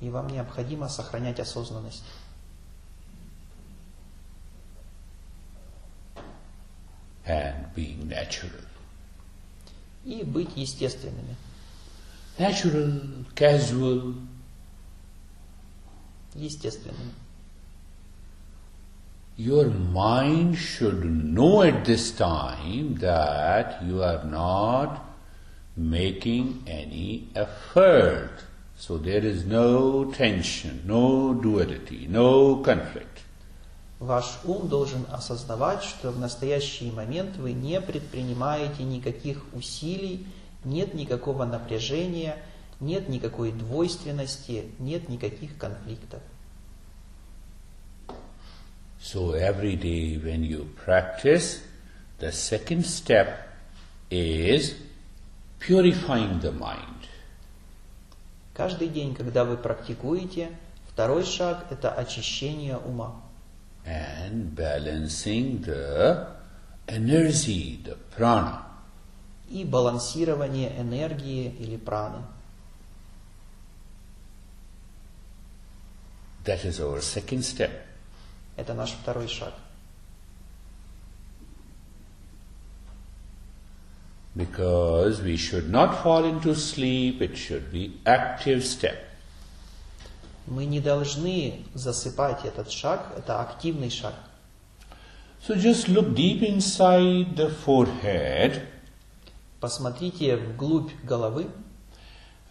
И 0.00 0.08
вам 0.10 0.28
необходимо 0.28 0.88
сохранять 0.88 1.40
осознанность. 1.40 2.02
And 7.29 7.73
being 7.73 8.07
natural. 8.07 8.61
И 10.05 10.23
быть 10.23 10.55
естественными. 10.55 11.35
Natural, 12.37 13.25
casual, 13.33 14.15
Естественными. 16.35 17.13
Your 19.37 19.67
mind 19.67 20.57
should 20.57 21.03
know 21.05 21.61
at 21.61 21.85
this 21.85 22.11
time 22.11 22.95
that 22.99 23.83
you 23.83 24.01
are 24.01 24.23
not 24.23 25.05
making 25.75 26.63
any 26.67 27.27
effort. 27.35 28.43
So 28.77 28.97
there 28.97 29.25
is 29.25 29.45
no 29.45 30.05
tension, 30.05 30.83
no 30.85 31.33
duality, 31.33 32.07
no 32.09 32.57
conflict. 32.57 33.18
Ваш 34.00 34.38
ум 34.44 34.66
должен 34.66 35.04
осознавать, 35.12 35.82
что 35.82 36.10
в 36.10 36.18
настоящий 36.18 36.90
момент 36.90 37.36
вы 37.36 37.52
не 37.52 37.82
предпринимаете 37.82 38.82
никаких 38.82 39.44
усилий, 39.52 40.26
нет 40.64 40.94
никакого 40.94 41.44
напряжения, 41.44 42.38
нет 42.80 43.10
никакой 43.10 43.52
двойственности, 43.52 44.64
нет 44.78 45.10
никаких 45.10 45.58
конфликтов. 45.58 46.22
So 49.02 49.34
every 49.34 49.76
day 49.76 50.16
when 50.16 50.44
you 50.44 50.66
practice, 50.82 51.60
the 52.20 52.32
second 52.32 52.86
step 52.86 53.48
is 54.10 54.76
purifying 55.58 56.40
the 56.40 56.58
mind. 56.58 57.06
Каждый 58.54 58.88
день, 58.88 59.14
когда 59.14 59.44
вы 59.44 59.58
практикуете, 59.58 60.48
второй 60.88 61.24
шаг– 61.24 61.66
это 61.70 61.92
очищение 61.92 62.78
ума 62.78 63.20
and 63.85 64.55
balancing 64.55 65.61
the 65.61 66.27
energy, 66.87 67.79
the 67.83 67.95
prana. 68.15 68.65
и 69.49 69.63
балансирование 69.63 70.71
энергии 70.79 71.49
или 71.59 71.77
праны. 71.77 72.23
That 76.45 76.63
is 76.63 76.79
our 76.79 77.01
second 77.01 77.43
step. 77.43 77.71
Это 78.55 78.73
наш 78.73 78.91
второй 78.91 79.27
шаг. 79.27 79.53
Because 84.35 85.21
we 85.21 85.37
should 85.37 85.69
not 85.69 86.03
fall 86.03 86.25
into 86.25 86.53
sleep, 86.55 87.21
it 87.21 87.37
should 87.37 87.71
be 87.71 87.99
active 88.05 88.65
step. 88.65 88.97
Мы 90.50 90.66
не 90.66 90.80
должны 90.80 91.64
засыпать 91.74 92.44
этот 92.44 92.70
шаг, 92.72 93.12
это 93.16 93.40
активный 93.40 93.88
шаг. 93.88 94.14
So 95.46 95.54
just 95.54 95.88
look 95.88 96.14
deep 96.14 96.42
inside 96.42 97.36
the 97.36 97.50
forehead 97.64 98.60
Посмотрите 99.60 100.36
вглубь 100.36 100.90
головы 101.02 101.46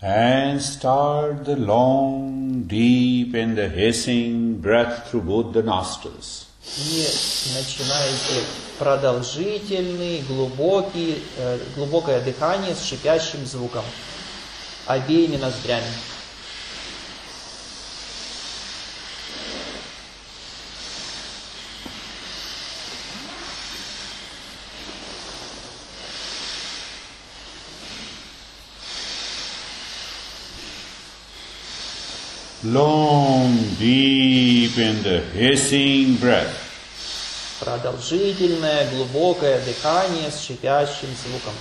and 0.02 0.62
start 0.62 1.44
the 1.44 1.58
long, 1.58 2.64
deep 2.68 3.34
and 3.34 3.58
the 3.58 3.68
hissing 3.68 4.62
breath 4.62 5.12
through 5.12 5.24
both 5.24 5.52
the 5.52 5.62
nostrils. 5.62 6.46
и 6.78 7.06
начинаете 7.54 8.46
продолжительный, 8.78 10.22
глубокий, 10.22 11.22
э, 11.38 11.60
глубокое 11.76 12.24
дыхание 12.24 12.76
с 12.76 12.84
шипящим 12.84 13.46
звуком 13.46 13.84
обеими 14.86 15.36
ноздрями. 15.36 15.88
Long, 32.72 33.58
deep 33.80 34.78
and 34.78 35.04
hissing 35.34 36.18
breath. 36.18 36.54
Продолжительное, 37.60 38.88
глубокое 38.92 39.60
дыхание 39.66 40.30
с 40.30 40.40
шипящим 40.40 41.08
звуком. 41.26 41.54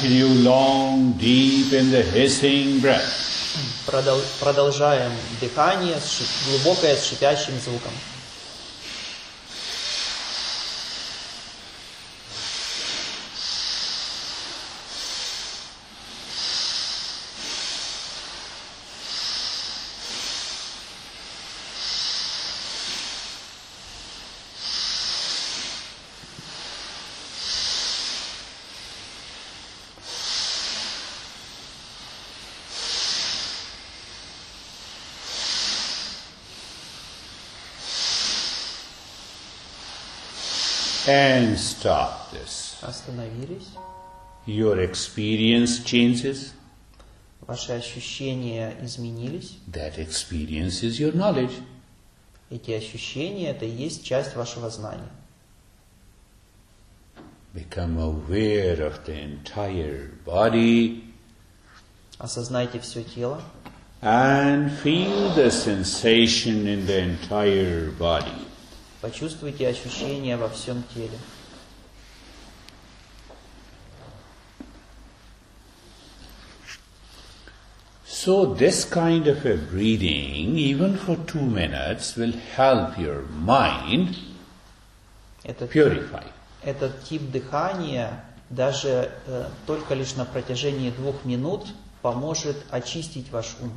Continue 0.00 0.28
long, 0.48 1.10
deep 1.18 1.72
in 1.72 1.90
the 1.90 2.04
hissing 2.04 2.78
breath. 2.78 3.02
Продол- 3.84 4.22
продолжаем 4.38 5.10
дыхание, 5.40 5.96
глубокое 6.46 6.94
с 6.94 7.04
шипящим 7.04 7.54
звуком. 7.58 7.90
And 41.07 41.57
stop 41.57 42.31
this. 42.31 42.77
Остановились. 42.81 43.69
Your 44.45 44.79
experience 44.79 45.83
changes. 45.83 46.53
Ваши 47.41 47.73
ощущения 47.73 48.75
изменились. 48.81 49.57
That 49.71 49.97
experience 49.97 50.83
is 50.83 50.99
your 50.99 51.13
knowledge. 51.13 51.53
Эти 52.49 52.71
ощущения – 52.71 53.51
это 53.51 53.65
и 53.65 53.69
есть 53.69 54.03
часть 54.05 54.35
вашего 54.35 54.69
знания. 54.69 55.09
Become 57.53 57.99
aware 57.99 58.81
of 58.81 59.05
the 59.05 59.13
entire 59.13 60.11
body 60.25 61.13
Осознайте 62.23 62.79
все 62.79 63.03
тело 63.03 63.41
and 64.01 64.71
feel 64.71 65.33
the 65.35 65.49
sensation 65.49 66.67
in 66.67 66.85
the 66.85 66.99
entire 66.99 67.91
body. 67.91 68.46
Почувствуйте 69.00 69.68
ощущения 69.68 70.36
во 70.36 70.48
всем 70.48 70.82
теле. 70.94 71.18
So 78.06 78.44
this 78.44 78.84
kind 78.84 79.28
of 79.28 79.46
a 79.46 79.56
breathing, 79.56 80.58
even 80.58 80.96
for 80.96 81.16
two 81.26 81.40
minutes, 81.40 82.16
will 82.16 82.34
help 82.56 82.98
your 82.98 83.22
mind 83.30 84.16
Этот, 85.44 85.70
purify. 85.70 86.24
этот 86.62 87.04
тип 87.04 87.30
дыхания 87.30 88.24
даже 88.50 89.12
э, 89.26 89.48
только 89.66 89.94
лишь 89.94 90.16
на 90.16 90.24
протяжении 90.24 90.90
двух 90.90 91.24
минут 91.24 91.66
поможет 92.02 92.56
очистить 92.70 93.30
ваш 93.30 93.56
ум. 93.60 93.72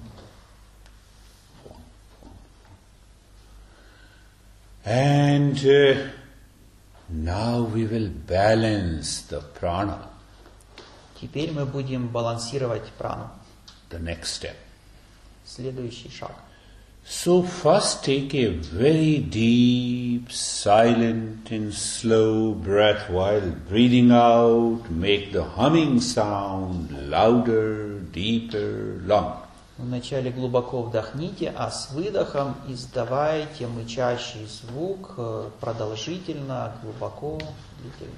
And 4.84 5.58
uh, 5.66 6.08
now 7.08 7.62
we 7.62 7.86
will 7.86 8.08
balance 8.08 9.22
the 9.22 9.40
prana, 9.40 10.08
Теперь 11.20 11.50
мы 11.50 11.64
будем 11.66 12.08
балансировать 12.08 12.90
прану. 12.98 13.30
the 13.90 13.98
next 13.98 14.32
step. 14.34 14.56
Следующий 15.44 16.10
шаг. 16.10 16.32
So 17.08 17.40
first 17.42 18.02
take 18.04 18.34
a 18.34 18.48
very 18.48 19.18
deep, 19.18 20.30
silent 20.32 21.52
and 21.52 21.72
slow 21.72 22.52
breath 22.52 23.08
while 23.08 23.52
breathing 23.68 24.10
out. 24.10 24.90
Make 24.90 25.32
the 25.32 25.44
humming 25.44 26.00
sound 26.00 27.08
louder, 27.08 28.00
deeper, 28.12 29.00
longer. 29.06 29.39
Вначале 29.81 30.29
глубоко 30.29 30.83
вдохните, 30.83 31.51
а 31.57 31.71
с 31.71 31.89
выдохом 31.89 32.55
издавайте 32.67 33.65
мычащий 33.65 34.45
звук 34.45 35.15
э, 35.17 35.49
продолжительно, 35.59 36.75
глубоко, 36.83 37.39
длительно. 37.79 38.13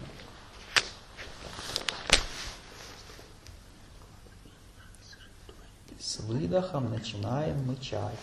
С 5.97 6.19
выдохом 6.19 6.91
начинаем 6.91 7.65
мычать. 7.65 8.19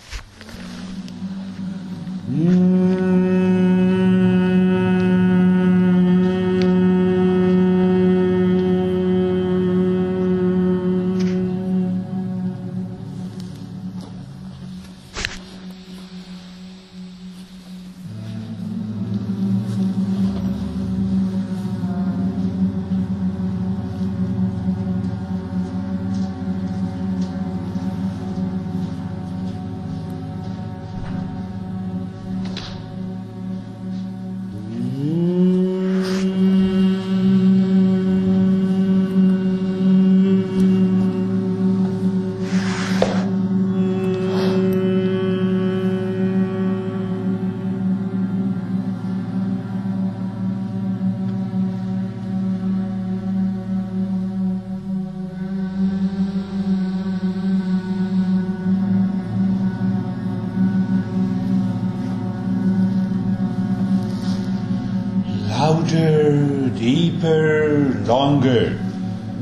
Louder, 65.50 66.70
deeper, 66.78 68.06
longer. 68.06 68.78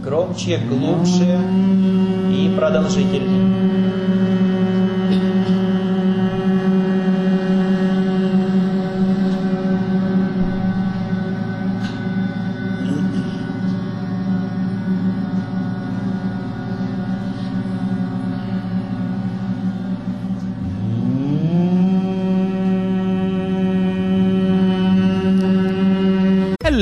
Громче, 0.03 0.57
глубже 0.57 1.39
и 2.33 2.51
продолжительнее. 2.57 3.68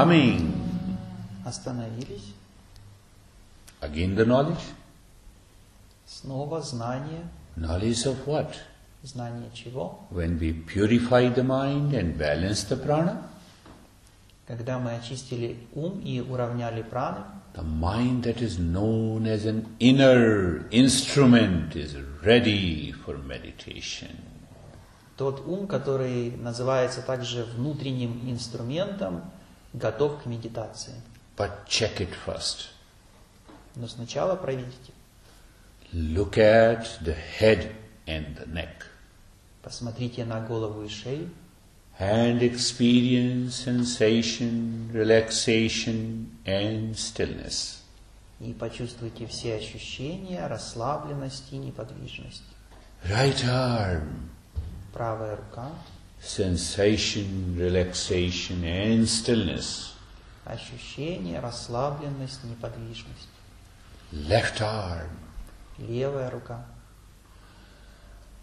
Humming. 0.00 0.52
Остановились. 1.44 2.32
Again 3.80 4.14
the 4.14 4.24
knowledge. 4.24 4.64
Снова 6.06 6.60
знание. 6.62 7.22
Knowledge 7.56 8.06
of 8.06 8.26
what? 8.26 8.54
Знание 9.02 9.50
чего? 9.54 10.06
When 10.10 10.38
we 10.38 10.52
purify 10.52 11.28
the 11.28 11.42
mind 11.42 11.94
and 11.94 12.18
balance 12.18 12.64
the 12.64 12.76
prana, 12.76 13.26
Когда 14.46 14.80
мы 14.80 14.96
очистили 14.96 15.58
ум 15.74 16.00
и 16.00 16.20
уравняли 16.20 16.82
праны, 16.82 17.24
the 17.54 17.62
mind 17.62 18.24
that 18.24 18.40
is 18.42 18.58
known 18.58 19.26
as 19.26 19.44
an 19.46 19.66
inner 19.78 20.66
instrument 20.70 21.76
is 21.76 21.94
ready 22.24 22.92
for 22.92 23.16
meditation. 23.18 24.16
тот 25.16 25.46
ум, 25.46 25.66
который 25.66 26.32
называется 26.36 27.02
также 27.02 27.44
внутренним 27.44 28.28
инструментом, 28.28 29.22
готов 29.72 30.22
к 30.22 30.26
медитации. 30.26 30.94
But 31.36 31.66
check 31.66 31.98
it 31.98 32.14
first. 32.26 32.68
Но 33.76 33.86
сначала 33.86 34.36
проведите. 34.36 34.92
Look 35.92 36.36
at 36.38 36.86
the 37.02 37.16
head 37.38 37.72
and 38.06 38.36
the 38.36 38.46
neck. 38.46 38.84
Посмотрите 39.62 40.24
на 40.24 40.40
голову 40.40 40.84
и 40.84 40.88
шею. 40.88 41.30
And 41.98 42.40
experience 42.40 43.66
sensation, 43.66 44.90
relaxation 44.92 46.28
and 46.44 46.94
stillness. 46.94 47.80
И 48.40 48.54
почувствуйте 48.54 49.26
все 49.26 49.56
ощущения, 49.56 50.46
расслабленность 50.46 51.52
и 51.52 51.58
неподвижность. 51.58 52.42
Right 53.04 53.44
arm. 53.44 54.30
Правая 54.92 55.36
рука. 55.36 55.70
Sensation, 56.22 57.56
relaxation 57.58 58.62
and 58.62 59.08
stillness. 59.08 59.94
Ощущение, 60.44 61.40
расслабленность, 61.40 62.44
неподвижность. 62.44 63.28
Left 64.12 64.60
arm. 64.60 65.10
Левая 65.78 66.30
рука. 66.30 66.66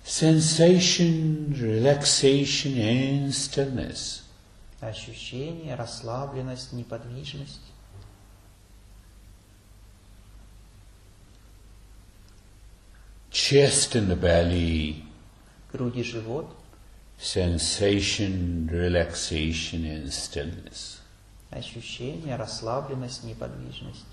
Sensation, 0.04 1.54
relaxation 1.54 2.78
and 2.80 3.32
stillness. 3.32 4.24
Ощущение, 4.80 5.76
расслабленность, 5.76 6.74
неподвижность. 6.74 7.62
Chest 13.30 13.96
and 13.96 14.10
the 14.10 14.16
belly. 14.16 15.04
Грудь 15.72 15.98
и 15.98 16.04
живот. 16.04 16.57
Sensation, 17.19 18.69
relaxation 18.71 19.85
and 19.85 20.13
stillness. 20.13 21.01
Ощущение, 21.51 22.37
расслабленность, 22.37 23.25
неподвижность. 23.25 24.07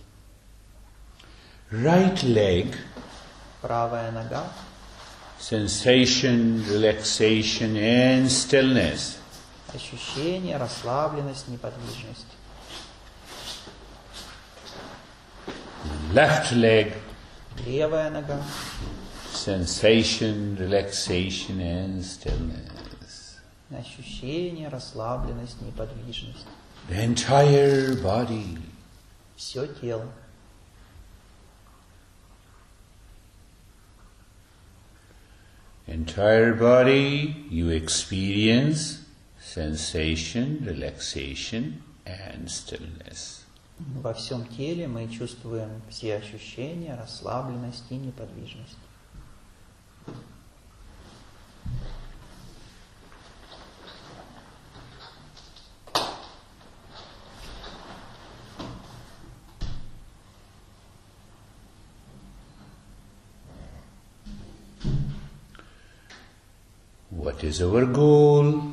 Right 1.71 2.21
leg. 2.23 2.75
Правая 3.61 4.11
нога. 4.11 4.51
Sensation, 5.39 6.65
relaxation 6.67 7.77
and 7.77 8.29
stillness. 8.29 9.17
Ощущение, 9.73 10.57
расслабленность, 10.57 11.47
неподвижность. 11.47 12.25
Left 16.13 16.51
leg. 16.51 16.93
Левая 17.65 18.09
нога. 18.09 18.43
Sensation, 19.33 20.57
relaxation 20.59 21.61
and 21.61 22.03
stillness. 22.03 22.72
Ощущение, 23.70 24.68
расслабленность, 24.68 25.60
неподвижность. 25.62 26.46
The 26.88 27.02
entire 27.02 27.94
body. 28.02 28.58
Все 29.36 29.66
тело. 29.66 30.06
Entire 35.86 36.54
body, 36.54 37.46
you 37.50 37.70
experience 37.70 39.04
sensation, 39.38 40.64
relaxation 40.64 41.82
and 42.06 42.48
stillness. 42.48 43.44
Во 43.78 44.14
всем 44.14 44.46
теле 44.46 44.86
мы 44.86 45.08
чувствуем 45.08 45.82
все 45.90 46.16
ощущения, 46.16 46.94
расслабленность 46.94 47.84
и 47.90 47.96
неподвижность. 47.96 48.78
What 67.44 67.52
is 67.52 67.60
our 67.62 67.84
goal? 67.84 68.72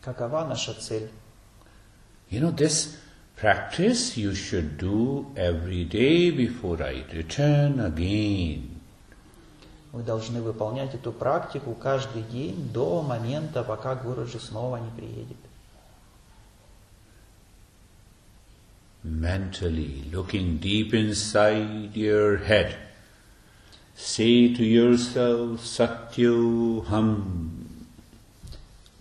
Какова 0.00 0.44
наша 0.48 0.74
цель? 0.74 1.08
You 2.30 2.40
know, 2.40 2.52
this 2.52 2.96
practice 3.34 4.16
you 4.16 4.34
should 4.36 4.78
do 4.78 5.26
every 5.34 5.84
day 5.84 6.30
before 6.30 6.80
I 6.80 7.02
return 7.12 7.80
again. 7.80 8.80
Вы 9.90 10.04
должны 10.04 10.40
выполнять 10.40 10.94
эту 10.94 11.10
практику 11.10 11.74
каждый 11.74 12.22
день 12.22 12.70
до 12.72 13.02
момента, 13.02 13.64
пока 13.64 13.96
Гуруджи 13.96 14.38
снова 14.38 14.76
не 14.76 14.90
приедет. 14.96 15.36
Mentally 19.02 20.04
looking 20.12 20.60
deep 20.60 20.94
inside 20.94 21.96
your 21.96 22.36
head, 22.44 22.76
say 23.96 24.54
to 24.54 24.62
yourself, 24.62 25.62
Satyu 25.64 26.86
Ham. 26.86 27.47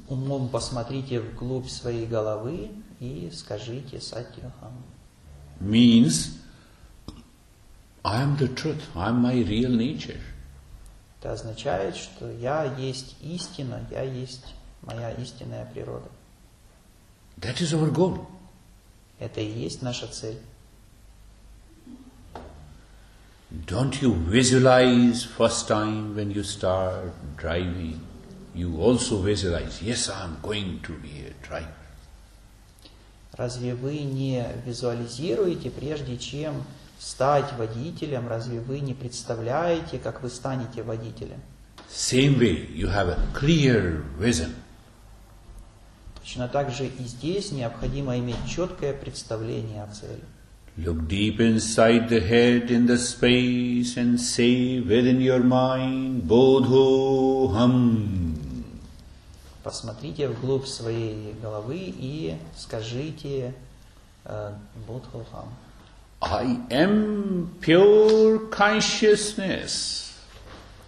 Умом 0.07 0.47
посмотрите 0.49 1.19
вглубь 1.19 1.67
своей 1.67 2.05
головы 2.05 2.71
и 2.99 3.29
скажите 3.33 3.99
Сатьюхам. 3.99 4.71
Means, 5.59 6.37
I 8.03 8.23
am 8.23 8.37
the 8.37 8.47
truth, 8.47 8.83
I 8.95 9.09
am 9.09 9.21
my 9.21 9.43
real 9.43 9.71
nature. 9.71 10.19
Это 11.19 11.33
означает, 11.33 11.95
что 11.97 12.31
я 12.31 12.63
есть 12.75 13.17
истина, 13.21 13.85
я 13.91 14.03
есть 14.03 14.53
моя 14.81 15.11
истинная 15.11 15.65
природа. 15.65 16.07
That 17.37 17.59
is 17.59 17.73
our 17.73 17.91
goal. 17.91 18.25
Это 19.19 19.41
и 19.41 19.49
есть 19.49 19.81
наша 19.81 20.07
цель. 20.07 20.39
Don't 23.65 24.01
you 24.01 24.13
visualize 24.13 25.23
first 25.23 25.67
time 25.67 26.15
when 26.15 26.31
you 26.31 26.43
start 26.43 27.13
driving? 27.37 28.06
You 28.57 28.81
also 28.81 29.21
visualize, 29.21 29.83
yes, 29.83 30.09
I 30.09 30.23
am 30.23 30.39
going 30.41 30.79
to 30.81 30.93
be 30.93 31.25
a 31.27 31.33
driver. 31.47 31.69
Разве 33.33 33.75
вы 33.75 33.99
не 33.99 34.43
визуализируете, 34.65 35.69
прежде 35.69 36.17
чем 36.17 36.63
стать 36.97 37.53
водителем, 37.55 38.27
разве 38.27 38.59
вы 38.59 38.79
не 38.79 38.95
представляете, 38.95 39.99
как 39.99 40.23
вы 40.23 40.29
станете 40.29 40.81
водителем? 40.81 41.39
Same 41.87 42.39
way, 42.39 42.67
you 42.73 42.87
have 42.87 43.09
a 43.09 43.19
clear 43.35 44.03
vision. 44.19 44.55
Точно 46.19 46.47
так 46.47 46.71
же 46.71 46.87
и 46.87 47.03
здесь 47.03 47.51
необходимо 47.51 48.17
иметь 48.17 48.43
четкое 48.49 48.93
представление 48.93 49.83
о 49.83 49.93
цели. 49.93 50.23
Look 50.77 51.07
deep 51.07 51.39
inside 51.39 52.09
the 52.09 52.19
head 52.19 52.71
in 52.71 52.87
the 52.87 52.97
space 52.97 53.97
and 53.97 54.19
say 54.19 54.79
within 54.79 55.21
your 55.21 55.43
mind, 55.43 56.23
Bodho 56.23 57.53
Ham. 57.53 58.26
Посмотрите 59.67 60.29
вглубь 60.29 60.65
своей 60.65 61.33
головы 61.41 61.75
и 61.77 62.37
скажите 62.55 63.53
э, 64.23 64.53
Бодхохам. 64.87 65.53
I 66.21 66.57
am 66.69 67.49
pure 67.59 68.49
consciousness. 68.49 70.13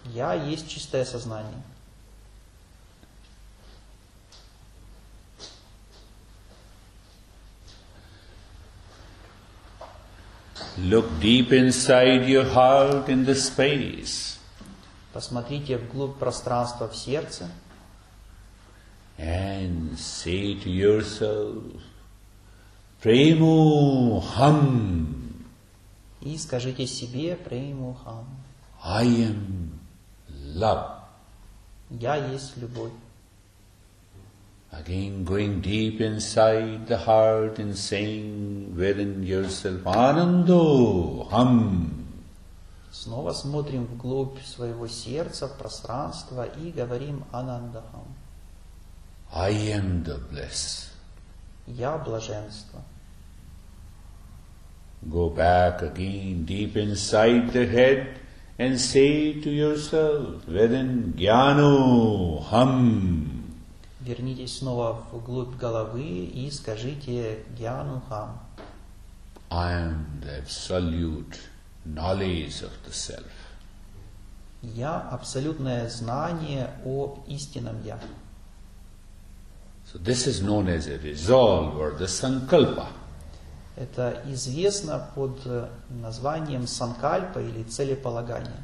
Я 0.06 0.32
есть 0.32 0.66
чистое 0.66 1.04
сознание. 1.04 1.62
Look 10.78 11.04
deep 11.20 11.52
inside 11.52 12.26
your 12.26 12.50
heart 12.50 13.10
in 13.10 13.26
the 13.26 13.34
space. 13.34 14.38
Посмотрите 15.12 15.76
вглубь 15.76 16.16
пространства 16.16 16.88
в 16.88 16.96
сердце 16.96 17.50
and 19.20 19.98
say 19.98 20.54
to 20.54 20.70
yourself, 20.70 21.62
Premu 23.02 24.22
Ham. 24.34 25.44
И 26.22 26.36
скажите 26.38 26.86
себе 26.86 27.36
Премухам. 27.36 28.26
I 28.82 29.04
am 29.04 29.70
love. 30.54 31.00
Я 31.90 32.16
есть 32.16 32.56
любовь. 32.56 32.92
Again, 34.72 35.24
going 35.24 35.60
deep 35.60 36.00
inside 36.00 36.86
the 36.86 36.96
heart 36.96 37.58
and 37.58 37.76
saying 37.76 38.74
within 38.76 39.22
yourself, 39.22 39.82
Anando 39.84 41.28
Ham. 41.30 42.06
Снова 42.90 43.32
смотрим 43.32 43.84
вглубь 43.84 44.40
своего 44.42 44.86
сердца, 44.86 45.48
в 45.48 45.58
пространство 45.58 46.44
и 46.44 46.70
говорим 46.70 47.24
Анандахам. 47.32 48.06
I 49.32 49.50
am 49.72 50.02
the 50.02 50.18
bliss. 50.18 50.90
Я 51.66 51.98
блаженство. 51.98 52.82
Go 55.08 55.30
back 55.30 55.82
again 55.82 56.44
deep 56.44 56.76
inside 56.76 57.52
the 57.52 57.64
head 57.64 58.18
and 58.58 58.78
say 58.78 59.40
to 59.40 59.48
yourself 59.48 60.46
within 60.46 61.14
Jnano 61.16 62.44
Ham. 62.50 63.40
Вернитесь 64.00 64.58
снова 64.58 65.04
вглубь 65.12 65.56
головы 65.56 66.24
и 66.24 66.50
скажите 66.50 67.44
Гьяну 67.56 68.02
Хам. 68.08 68.40
I 69.50 69.72
am 69.72 70.20
the 70.20 70.38
absolute 70.42 71.38
knowledge 71.84 72.62
of 72.62 72.72
the 72.84 72.92
self. 72.92 73.30
Я– 74.62 75.00
абсолютное 75.12 75.88
знание 75.88 76.70
о 76.84 77.18
истинном 77.26 77.82
Я. 77.84 77.98
So 79.92 79.98
this 79.98 80.28
is 80.28 80.40
known 80.40 80.68
as 80.68 80.86
a 80.86 80.98
resolve 80.98 81.76
or 81.76 81.90
the 81.90 82.06
sankalpa. 82.06 82.86
Это 83.76 84.22
известно 84.26 85.04
под 85.16 85.40
э, 85.46 85.68
названием 85.88 86.68
санкальпа 86.68 87.40
или 87.40 87.64
целеполагание. 87.64 88.62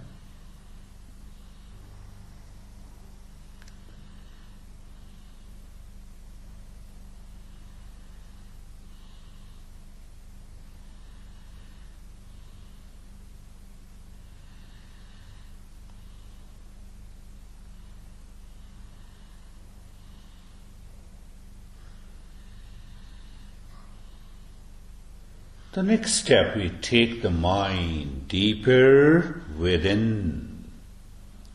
The 25.76 25.82
next 25.82 26.14
step, 26.14 26.56
we 26.56 26.70
take 26.70 27.20
the 27.20 27.30
mind 27.30 28.28
deeper 28.28 29.42
within. 29.58 30.70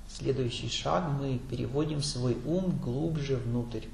Следующий 0.07 0.69
шаг 0.69 1.09
мы 1.19 1.39
переводим 1.49 2.03
свой 2.03 2.37
ум 2.45 2.77
глубже 2.77 3.37
внутрь. 3.37 3.87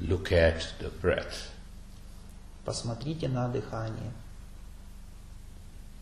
Look 0.00 0.32
at 0.32 0.62
the 0.80 0.90
breath. 1.02 1.50
Посмотрите 2.64 3.28
на 3.28 3.48
дыхание. 3.48 4.12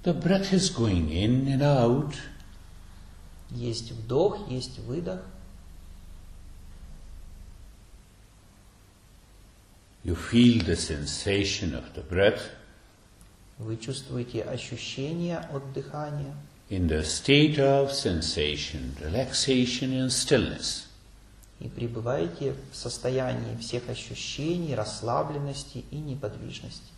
The 0.05 0.15
breath 0.15 0.53
is 0.53 0.71
going 0.71 1.11
in 1.11 1.49
and 1.49 1.63
out. 1.63 2.15
Есть 3.51 3.91
вдох, 3.91 4.49
есть 4.49 4.79
выдох. 4.79 5.21
You 10.06 10.16
feel 10.16 10.64
the 10.64 10.76
sensation 10.76 11.76
of 11.76 11.94
the 11.94 12.04
breath 12.04 12.42
Вы 13.60 13.78
чувствуете 13.78 14.42
ощущение 14.42 15.38
от 15.54 15.72
дыхания 15.74 16.34
in 16.72 16.88
the 16.88 17.04
state 17.04 17.60
of 17.60 17.92
sensation, 17.92 18.96
relaxation, 19.02 19.92
and 19.94 20.10
stillness. 20.10 20.88
и 21.60 21.68
пребываете 21.68 22.56
в 22.72 22.76
состоянии 22.76 23.56
всех 23.60 23.88
ощущений, 23.90 24.74
расслабленности 24.74 25.86
и 25.92 25.98
неподвижности. 25.98 26.90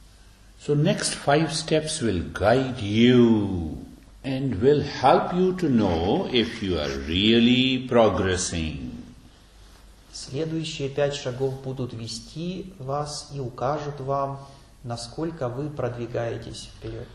So, 0.65 0.75
next 0.75 1.15
five 1.15 1.51
steps 1.51 2.01
will 2.01 2.23
guide 2.31 2.79
you 2.79 3.77
and 4.23 4.61
will 4.61 4.81
help 4.81 5.33
you 5.33 5.53
to 5.57 5.67
know 5.67 6.29
if 6.31 6.63
you 6.63 6.79
are 6.79 6.97
really 7.05 7.85
progressing. 7.89 8.96
Следующие 10.18 10.88
пять 10.88 11.14
шагов 11.14 11.62
будут 11.62 11.92
вести 11.92 12.72
вас 12.80 13.30
и 13.32 13.38
укажут 13.38 14.00
вам, 14.00 14.44
насколько 14.82 15.48
вы 15.48 15.70
продвигаетесь 15.70 16.70
вперед. 16.74 17.06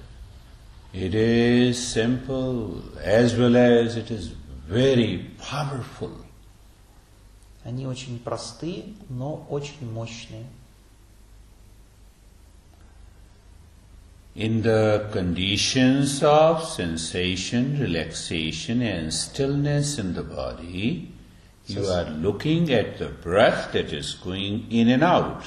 It 0.94 1.14
is 1.14 1.74
simple 1.74 2.82
as 3.04 3.36
well 3.38 3.58
as 3.58 3.98
it 3.98 4.10
is 4.10 4.32
very 4.70 5.32
powerful. 5.38 6.12
Они 7.66 7.86
очень 7.86 8.20
просты, 8.20 8.86
но 9.10 9.46
очень 9.50 9.92
мощные. 9.92 10.46
In 14.36 14.62
the 14.62 15.12
conditions 15.12 16.24
of 16.24 16.64
sensation, 16.64 17.78
relaxation, 17.78 18.82
and 18.82 19.12
stillness 19.14 20.00
in 20.00 20.14
the 20.14 20.24
body, 20.24 21.13
you 21.68 21.86
are 21.86 22.10
looking 22.10 22.72
at 22.74 22.98
the 22.98 23.10
breath 23.10 23.72
that 23.74 23.94
is 23.94 24.14
going 24.14 24.66
in 24.70 24.90
and 24.90 25.04
out. 25.04 25.44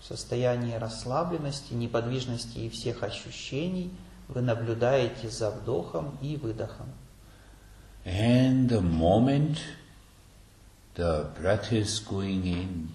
В 0.00 0.04
состоянии 0.04 0.74
расслабленности, 0.74 1.74
неподвижности 1.74 2.58
и 2.58 2.68
всех 2.68 3.02
ощущений 3.02 3.90
вы 4.28 4.40
наблюдаете 4.42 5.30
за 5.30 5.50
вдохом 5.50 6.18
и 6.20 6.36
выдохом. 6.36 6.88
And 8.04 8.68
the 8.68 8.80
moment 8.80 9.58
the 10.96 11.26
breath 11.38 11.72
is 11.72 12.00
going 12.00 12.44
in, 12.44 12.88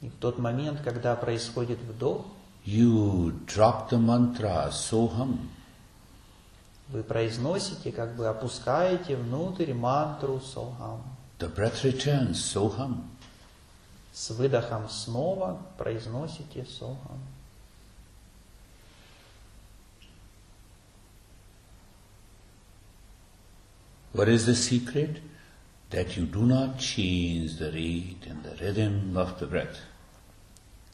И 0.00 0.08
в 0.08 0.16
тот 0.20 0.38
момент, 0.38 0.80
когда 0.82 1.16
происходит 1.16 1.78
вдох, 1.78 2.26
you 2.66 3.32
drop 3.46 3.88
the 3.90 3.98
mantra 3.98 4.70
Soham. 4.70 5.38
Вы 6.88 7.02
произносите, 7.02 7.92
как 7.92 8.14
бы 8.16 8.28
опускаете 8.28 9.16
внутрь 9.16 9.72
мантру 9.72 10.40
Сохам. 10.40 11.02
The 11.38 11.52
breath 11.54 11.82
returns 11.82 12.34
Soham. 12.34 13.02
С 14.12 14.30
выдохом 14.30 14.88
снова 14.88 15.60
произносите 15.76 16.64
Сохам. 16.64 17.18
What 24.12 24.28
is 24.28 24.46
the 24.46 24.54
secret? 24.54 25.20
That 25.90 26.16
you 26.16 26.26
do 26.26 26.46
not 26.46 26.78
change 26.78 27.58
the 27.58 27.70
rate 27.72 28.26
and 28.26 28.42
the 28.42 28.56
rhythm 28.60 29.16
of 29.16 29.38
the 29.38 29.48
breath. 29.48 29.76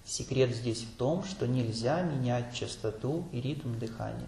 Секрет 0.05 0.55
здесь 0.55 0.83
в 0.83 0.97
том, 0.97 1.25
что 1.25 1.47
нельзя 1.47 2.03
менять 2.03 2.55
частоту 2.55 3.29
и 3.33 3.41
ритм 3.41 3.79
дыхания. 3.79 4.27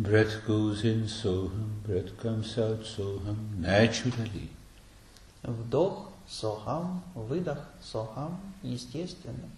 Breath 0.00 0.46
goes 0.46 0.84
in 0.84 1.08
Soham, 1.08 1.82
breath 1.84 2.16
comes 2.18 2.56
out 2.56 2.84
Soham 2.84 3.58
naturally. 3.58 4.48
Вдох, 5.42 6.12
Сохам, 6.28 7.02
выдох, 7.16 7.58
Сохам, 7.82 8.38
естественно. 8.62 9.50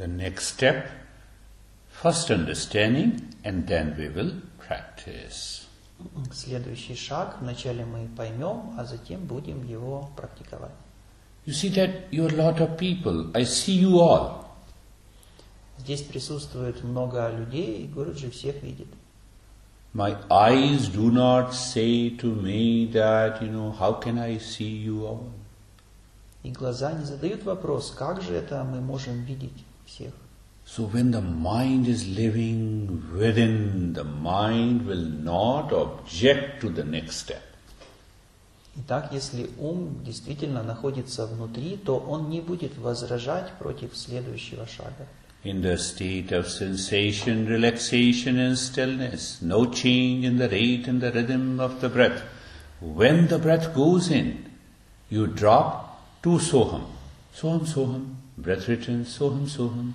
The 0.00 0.08
next 0.08 0.46
step, 0.46 0.88
first 1.90 2.30
understanding 2.30 3.34
and 3.44 3.66
then 3.66 3.94
we 3.98 4.08
will 4.08 4.32
practice. 4.58 5.66
Следующий 6.32 6.94
шаг. 6.94 7.36
Вначале 7.42 7.84
мы 7.84 8.08
поймем, 8.16 8.72
а 8.78 8.86
затем 8.86 9.26
будем 9.26 9.62
его 9.68 10.08
практиковать. 10.16 10.72
You 11.44 11.52
see 11.52 11.68
that 11.74 12.10
you 12.10 12.26
are 12.26 12.32
a 12.32 12.36
lot 12.38 12.60
of 12.60 12.78
people. 12.78 13.30
I 13.34 13.42
see 13.42 13.78
you 13.78 13.98
all. 14.00 14.46
Здесь 15.76 16.00
присутствует 16.00 16.82
много 16.82 17.30
людей, 17.30 17.84
и 17.84 17.86
Гуруджи 17.86 18.30
всех 18.30 18.62
видит. 18.62 18.88
My 19.92 20.16
eyes 20.30 20.88
do 20.88 21.10
not 21.12 21.52
say 21.52 22.16
to 22.16 22.34
me 22.34 22.90
that, 22.92 23.42
you 23.42 23.50
know, 23.50 23.78
how 23.78 24.00
can 24.00 24.18
I 24.18 24.38
see 24.38 24.82
you 24.82 25.04
all? 25.04 25.30
И 26.42 26.50
глаза 26.50 26.92
не 26.92 27.04
задают 27.04 27.44
вопрос, 27.44 27.90
как 27.90 28.22
же 28.22 28.32
это 28.32 28.64
мы 28.64 28.80
можем 28.80 29.24
видеть 29.24 29.66
всех. 29.89 30.13
So 30.65 30.85
when 30.85 31.11
the 31.11 31.21
mind 31.21 31.87
is 31.87 32.07
living 32.07 33.03
within, 33.13 33.93
the 33.93 34.03
mind 34.03 34.87
will 34.87 35.05
not 35.05 35.71
object 35.71 36.61
to 36.61 36.69
the 36.69 36.83
next 36.83 37.17
step. 37.17 37.41
Итак, 38.77 39.09
если 39.13 39.49
ум 39.57 40.03
действительно 40.03 40.63
находится 40.63 41.27
внутри, 41.27 41.77
то 41.77 41.97
он 41.97 42.29
не 42.29 42.41
будет 42.41 42.77
возражать 42.77 43.51
против 43.59 43.95
следующего 43.95 44.65
шага. 44.67 45.07
In 45.43 45.61
the 45.61 45.77
state 45.77 46.31
of 46.31 46.49
sensation, 46.49 47.47
relaxation 47.47 48.37
and 48.37 48.57
stillness, 48.57 49.41
no 49.41 49.65
change 49.71 50.25
in 50.25 50.37
the 50.37 50.49
rate 50.49 50.87
and 50.87 50.99
the 50.99 51.11
rhythm 51.11 51.59
of 51.59 51.79
the 51.79 51.87
breath. 51.87 52.23
When 52.81 53.27
the 53.27 53.37
breath 53.37 53.73
goes 53.73 54.09
in, 54.09 54.45
you 55.09 55.27
drop 55.27 56.01
to 56.23 56.39
Soham. 56.39 56.85
Soham, 57.33 57.61
Soham. 57.61 58.15
Breath 58.40 58.68
returns, 58.68 59.08
Soham, 59.08 59.46
Soham. 59.46 59.92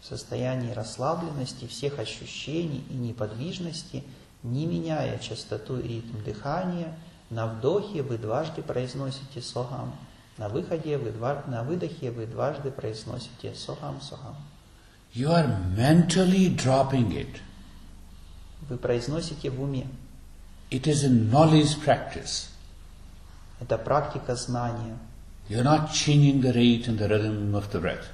В 0.00 0.06
состоянии 0.06 0.72
расслабленности 0.72 1.66
всех 1.66 1.98
ощущений 1.98 2.84
и 2.90 2.94
неподвижности, 2.94 4.02
не 4.42 4.66
меняя 4.66 5.18
частоту 5.18 5.78
и 5.78 5.88
ритм 5.88 6.22
дыхания, 6.24 6.96
на 7.30 7.46
вдохе 7.46 8.02
вы 8.02 8.18
дважды 8.18 8.62
произносите 8.62 9.40
сохам, 9.40 9.94
на, 10.36 10.48
выходе 10.48 10.98
вы 10.98 11.10
два, 11.10 11.44
на 11.46 11.62
выдохе 11.62 12.10
вы 12.10 12.26
дважды 12.26 12.70
произносите 12.70 13.54
сохам, 13.54 14.00
сохам. 14.00 14.36
You 15.14 15.28
are 15.28 15.48
mentally 15.76 16.54
dropping 16.56 17.12
it. 17.12 17.40
Вы 18.68 18.78
произносите 18.78 19.50
в 19.50 19.62
уме. 19.62 19.86
It 20.70 20.86
is 20.86 21.04
a 21.04 21.08
knowledge 21.08 21.84
practice. 21.84 22.48
Это 23.60 23.78
практика 23.78 24.34
знания. 24.36 24.98
You're 25.48 25.64
not 25.64 25.94
changing 25.94 26.42
the 26.42 26.52
rate 26.52 26.88
and 26.88 26.98
the 26.98 27.08
rhythm 27.08 27.54
of 27.54 27.72
the 27.72 27.80
breath. 27.80 28.10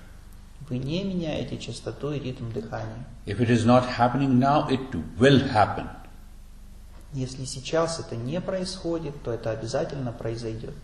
Вы 0.68 0.78
не 0.78 1.02
меняете 1.02 1.58
частоту 1.58 2.12
и 2.12 2.20
ритм 2.20 2.52
дыхания. 2.52 3.04
If 3.26 3.40
it 3.40 3.50
is 3.50 3.64
not 3.64 3.84
happening 3.98 4.38
now, 4.38 4.68
it 4.68 4.94
will 5.18 5.40
happen. 5.52 5.88
Если 7.12 7.44
сейчас 7.44 7.98
это 7.98 8.14
не 8.14 8.40
происходит, 8.40 9.20
то 9.22 9.32
это 9.32 9.50
обязательно 9.50 10.12
произойдет. 10.12 10.74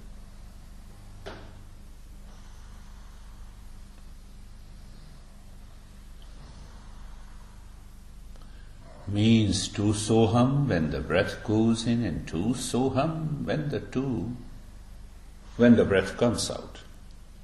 Means 9.07 9.69
two 9.69 9.93
soham 9.93 10.69
when 10.69 10.91
the 10.91 11.01
breath 11.01 11.43
goes 11.45 11.87
in 11.87 12.05
and 12.05 12.27
two 12.29 12.55
soham 12.55 13.45
when 13.45 13.69
the 13.69 13.81
two 13.81 14.37
when 15.61 15.77
the 15.77 15.85
breath 15.85 16.17
comes 16.17 16.51
out. 16.51 16.79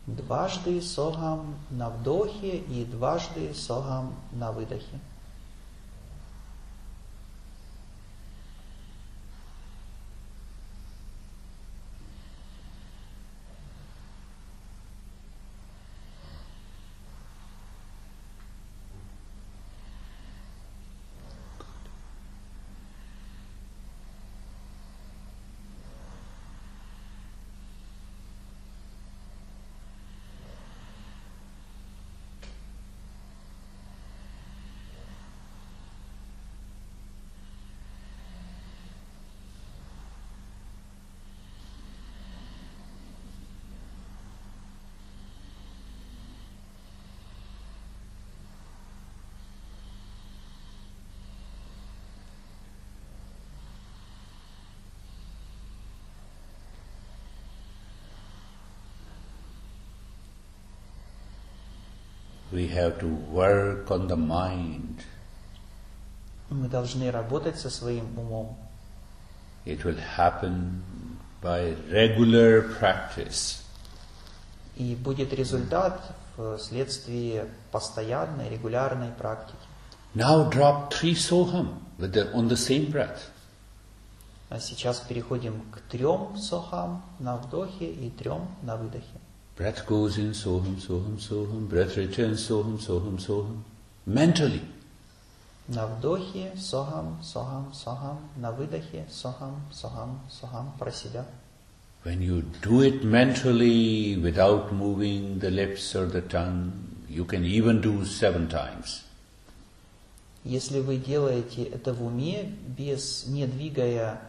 Дважды 0.07 0.81
согам 0.81 1.57
на 1.71 1.91
вдохе 1.91 2.57
и 2.57 2.87
дважды 2.87 3.53
согам 3.53 4.15
на 4.33 4.53
выдохе. 4.53 4.99
We 62.57 62.69
have 62.69 62.99
to 63.01 63.09
work 63.31 63.91
on 63.91 64.09
the 64.09 64.17
mind. 64.17 65.03
Мы 66.49 66.69
должны 66.69 67.11
работать 67.11 67.61
со 67.61 67.69
своим 67.69 68.19
умом. 68.19 68.57
It 69.67 69.85
will 69.85 69.99
happen 70.17 70.83
by 71.43 71.77
regular 71.91 72.63
practice. 72.81 73.61
И 74.77 74.95
будет 74.95 75.35
результат 75.35 76.01
вследствие 76.57 77.47
постоянной, 77.73 78.49
регулярной 78.49 79.11
практики. 79.11 79.59
Now 80.15 80.49
drop 80.51 80.91
three 80.91 81.15
soham 81.15 81.79
with 81.99 82.15
the, 82.15 82.33
on 82.33 82.49
the 82.49 82.57
same 82.57 82.91
breath. 82.91 83.21
А 84.49 84.59
сейчас 84.61 85.01
переходим 85.01 85.61
к 85.73 85.81
трем 85.91 86.39
сохам 86.39 87.05
на 87.19 87.37
вдохе 87.37 87.93
и 87.93 88.09
трем 88.09 88.49
на 88.63 88.77
выдохе. 88.77 89.21
Breath 89.56 89.86
goes 89.86 90.18
in, 90.18 90.32
soham, 90.32 90.76
soham, 90.76 91.18
soham. 91.18 91.68
Breath 91.70 91.98
returns, 91.98 92.48
soham, 92.48 92.80
soham, 92.80 93.20
soham. 93.20 93.64
Mentally. 94.08 94.62
На 95.68 95.86
вдохе 95.88 96.52
сохам, 96.58 97.22
сохам, 97.22 97.72
сохам. 97.74 98.20
На 98.38 98.52
выдохе 98.52 99.06
сохам, 99.10 99.62
сохам, 99.72 100.20
сохам. 100.30 100.74
Про 100.80 100.92
себя. 100.92 101.26
When 102.04 102.22
you 102.22 102.42
do 102.62 102.82
it 102.82 103.04
mentally 103.04 104.18
without 104.18 104.74
moving 104.74 105.38
the 105.40 105.52
lips 105.52 105.96
or 105.96 106.08
the 106.08 106.22
tongue, 106.22 106.72
you 107.08 107.26
can 107.26 107.46
even 107.46 107.82
do 107.82 108.04
seven 108.06 108.48
times. 108.48 109.04
Если 110.44 110.80
вы 110.80 110.98
делаете 110.98 111.64
это 111.64 111.94
в 111.94 112.04
уме, 112.04 112.52
без, 112.68 113.28
не 113.28 113.46
двигая 113.46 114.20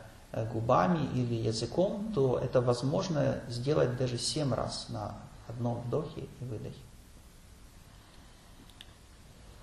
губами 0.46 1.08
или 1.14 1.36
языком, 1.36 2.12
то 2.14 2.40
это 2.40 2.62
возможно 2.62 3.42
сделать 3.50 3.98
даже 3.98 4.18
семь 4.18 4.54
раз 4.54 4.88
на 4.90 5.16
одном 5.48 5.82
вдохе 5.82 6.22
и 6.22 6.44
выдохе. 6.46 6.76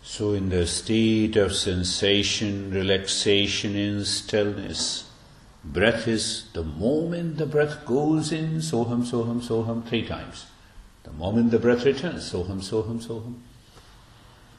So 0.02 0.34
in 0.34 0.50
the 0.50 0.66
state 0.66 1.34
of 1.36 1.54
sensation, 1.54 2.70
relaxation 2.70 3.74
and 3.74 4.06
stillness, 4.06 5.04
breath 5.64 6.06
is 6.06 6.44
the 6.52 6.62
moment 6.62 7.38
the 7.38 7.46
breath 7.46 7.86
goes 7.86 8.30
in, 8.30 8.60
soham, 8.60 9.02
soham, 9.02 9.40
soham, 9.40 9.82
three 9.88 10.06
times. 10.06 10.46
The 11.04 11.12
moment 11.12 11.50
the 11.50 11.58
breath 11.58 11.86
returns, 11.86 12.30
soham, 12.30 12.60
soham, 12.60 13.00
soham. 13.00 13.42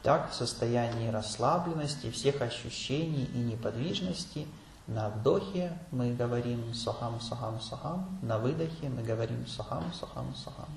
Так, 0.02 0.32
в 0.32 0.36
состоянии 0.36 1.10
расслабленности, 1.10 2.12
всех 2.12 2.42
ощущений 2.42 3.28
и 3.34 3.38
неподвижности– 3.38 4.48
на 4.88 5.10
вдохе 5.10 5.78
мы 5.92 6.14
говорим 6.14 6.74
сохам, 6.74 7.20
сохам, 7.20 7.60
сохам. 7.60 8.20
На 8.22 8.38
выдохе 8.38 8.90
мы 8.90 9.02
говорим 9.02 9.48
сохам, 9.48 9.84
сохам, 9.94 10.34
сохам. 10.36 10.70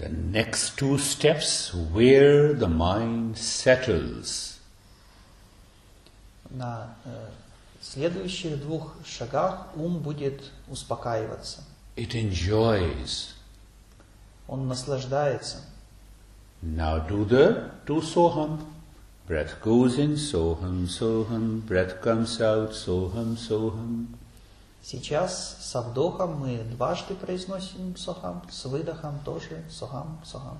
The 0.00 0.08
next 0.10 0.76
two 0.76 0.98
steps 0.98 1.72
where 1.72 2.52
the 2.52 2.68
mind 2.68 3.36
settles. 3.38 4.56
на 6.50 6.94
э, 7.04 7.28
следующих 7.80 8.60
двух 8.60 8.94
шагах 9.04 9.68
ум 9.74 9.98
будет 9.98 10.52
успокаиваться. 10.68 11.62
It 11.96 12.14
enjoys. 12.14 13.34
Он 14.48 14.68
наслаждается. 14.68 15.58
Now 16.62 17.06
do 17.06 17.24
the 17.24 17.70
two 17.86 18.00
soham. 18.00 18.60
Breath 19.26 19.60
goes 19.60 19.98
in, 19.98 20.14
soham, 20.14 20.86
soham. 20.86 21.60
Breath 21.66 22.00
comes 22.00 22.40
out, 22.40 22.70
soham, 22.70 23.36
soham. 23.36 24.06
Сейчас 24.83 25.57
со 25.61 25.81
вдохом 25.81 26.39
мы 26.39 26.63
дважды 26.63 27.13
произносим 27.13 27.95
сохам, 27.95 28.41
с 28.49 28.65
выдохом 28.65 29.19
тоже 29.23 29.63
сохам, 29.69 30.19
сохам. 30.25 30.59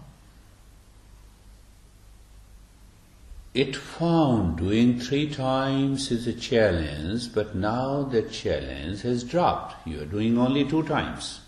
It 3.53 3.75
found 3.75 4.57
doing 4.57 4.97
three 4.97 5.27
times 5.27 6.09
is 6.09 6.25
a 6.25 6.33
challenge, 6.33 7.33
but 7.33 7.53
now 7.53 8.03
the 8.03 8.21
challenge 8.29 9.01
has 9.01 9.25
dropped. 9.25 9.75
You 9.85 10.03
are 10.03 10.05
doing 10.05 10.37
only 10.37 10.63
two 10.63 10.87
times. 10.87 11.41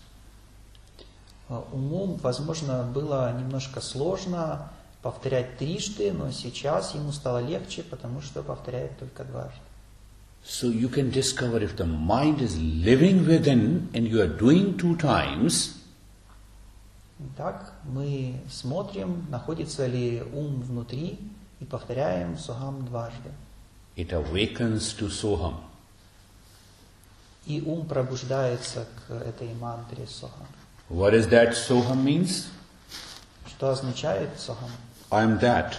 Уму, 1.48 2.18
возможно, 2.22 2.82
было 2.82 3.32
немножко 3.38 3.80
сложно 3.80 4.70
повторять 5.00 5.56
трижды, 5.56 6.12
но 6.12 6.30
сейчас 6.30 6.94
ему 6.94 7.12
стало 7.12 7.38
легче, 7.38 7.82
потому 7.82 8.20
что 8.20 8.42
повторяет 8.42 8.98
только 8.98 9.24
дважды. 9.24 9.63
So 10.44 10.68
you 10.68 10.88
can 10.90 11.10
discover 11.10 11.62
if 11.62 11.76
the 11.76 11.86
mind 11.86 12.42
is 12.42 12.58
living 12.60 13.26
within 13.26 13.88
and 13.94 14.06
you 14.06 14.20
are 14.20 14.28
doing 14.28 14.76
two 14.76 14.94
times. 14.96 15.80
Так 17.36 17.72
мы 17.84 18.40
смотрим, 18.50 19.24
находится 19.30 19.86
ли 19.86 20.22
ум 20.34 20.60
внутри, 20.60 21.18
и 21.60 21.64
повторяем 21.64 22.36
сохам 22.36 22.84
дважды. 22.84 23.30
It 23.96 24.12
awakens 24.12 24.92
to 24.98 25.08
soham. 25.08 25.54
И 27.46 27.62
ум 27.62 27.86
пробуждается 27.86 28.86
к 29.06 29.12
этой 29.12 29.54
мантре 29.54 30.06
сохам. 30.06 30.46
What 30.90 31.14
is 31.14 31.28
that 31.30 31.54
soham 31.54 32.04
means? 32.04 32.48
Что 33.46 33.70
означает 33.70 34.38
сохам? 34.38 34.70
I'm 35.10 35.40
that. 35.40 35.76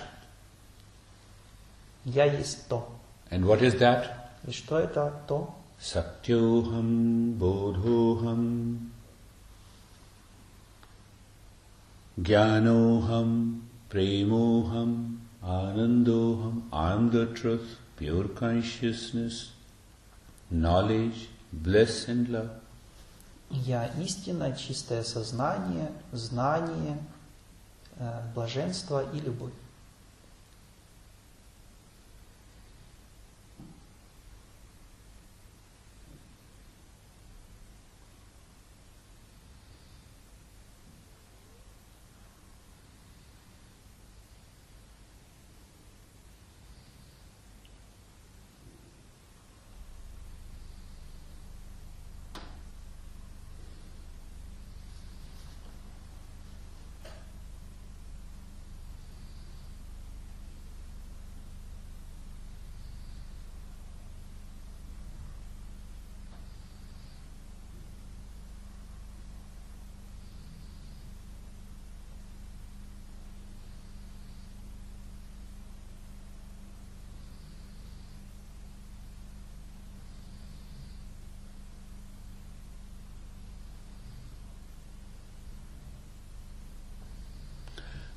Я 2.05 2.25
есть 2.25 2.67
то. 2.67 2.89
And 3.29 3.45
what 3.45 3.61
is 3.61 3.75
that? 3.79 4.24
И 4.47 4.51
что 4.51 4.79
это 4.79 5.13
то? 5.27 5.55
Satyoham 5.79 7.37
bodhoham 7.37 8.91
Jnanoham 12.17 13.61
premoham 13.89 15.19
Anandoham, 15.45 16.63
I 16.73 16.93
am 16.93 17.11
the 17.11 17.27
truth, 17.27 17.77
pure 17.97 18.27
consciousness, 18.29 19.51
knowledge, 20.49 21.29
bliss 21.53 22.07
and 22.07 22.27
love. 22.29 22.49
Я 23.51 23.85
истина, 24.01 24.55
чистое 24.55 25.03
сознание, 25.03 25.91
знание, 26.11 26.97
блаженство 28.33 29.03
и 29.13 29.19
любовь. 29.19 29.53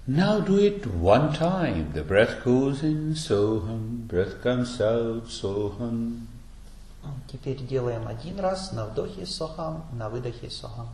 Now 0.08 0.42
do 0.42 0.58
it 0.58 0.86
one 0.86 1.34
time. 1.34 1.94
The 1.94 2.04
breath 2.04 2.44
goes 2.44 2.84
in, 2.84 3.14
soham. 3.16 4.06
Breath 4.08 4.42
comes 4.44 4.82
out, 4.82 5.28
soham. 5.30 6.28
Теперь 7.32 7.66
делаем 7.66 8.08
один 8.08 8.40
раз 8.40 8.72
на 8.74 8.86
вдохе 8.86 9.26
сохам, 9.26 9.86
на 9.94 10.10
выдохе 10.10 10.50
сохам. 10.50 10.90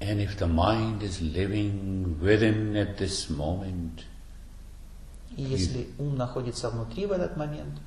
And 0.00 0.20
if 0.20 0.36
the 0.38 0.46
mind 0.46 1.02
is 1.02 1.20
living 1.22 2.18
within 2.20 2.76
at 2.76 2.98
this 2.98 3.30
moment, 3.30 4.04
И 5.36 5.42
если 5.42 5.88
ум 5.98 6.16
находится 6.16 6.68
внутри 6.68 7.06
в 7.06 7.12
этот 7.12 7.36
момент, 7.38 7.78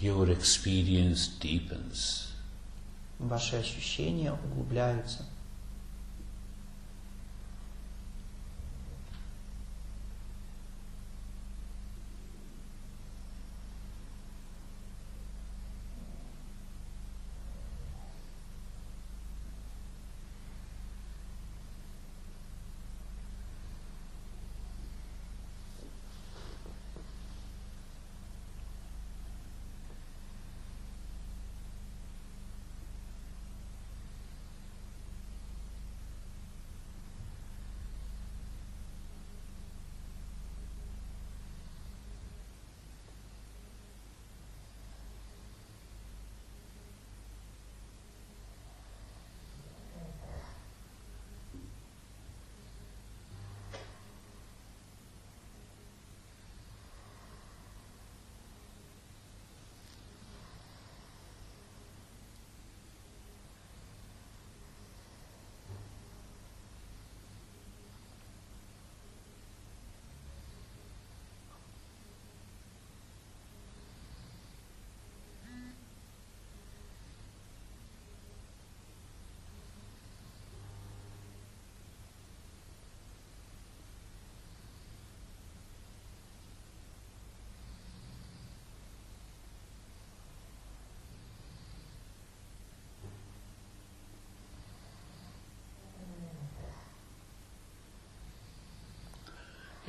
your 0.00 0.26
experience 0.28 1.30
deepens. 1.40 2.28
ваши 3.18 3.56
ощущения 3.56 4.32
углубляются. 4.32 5.24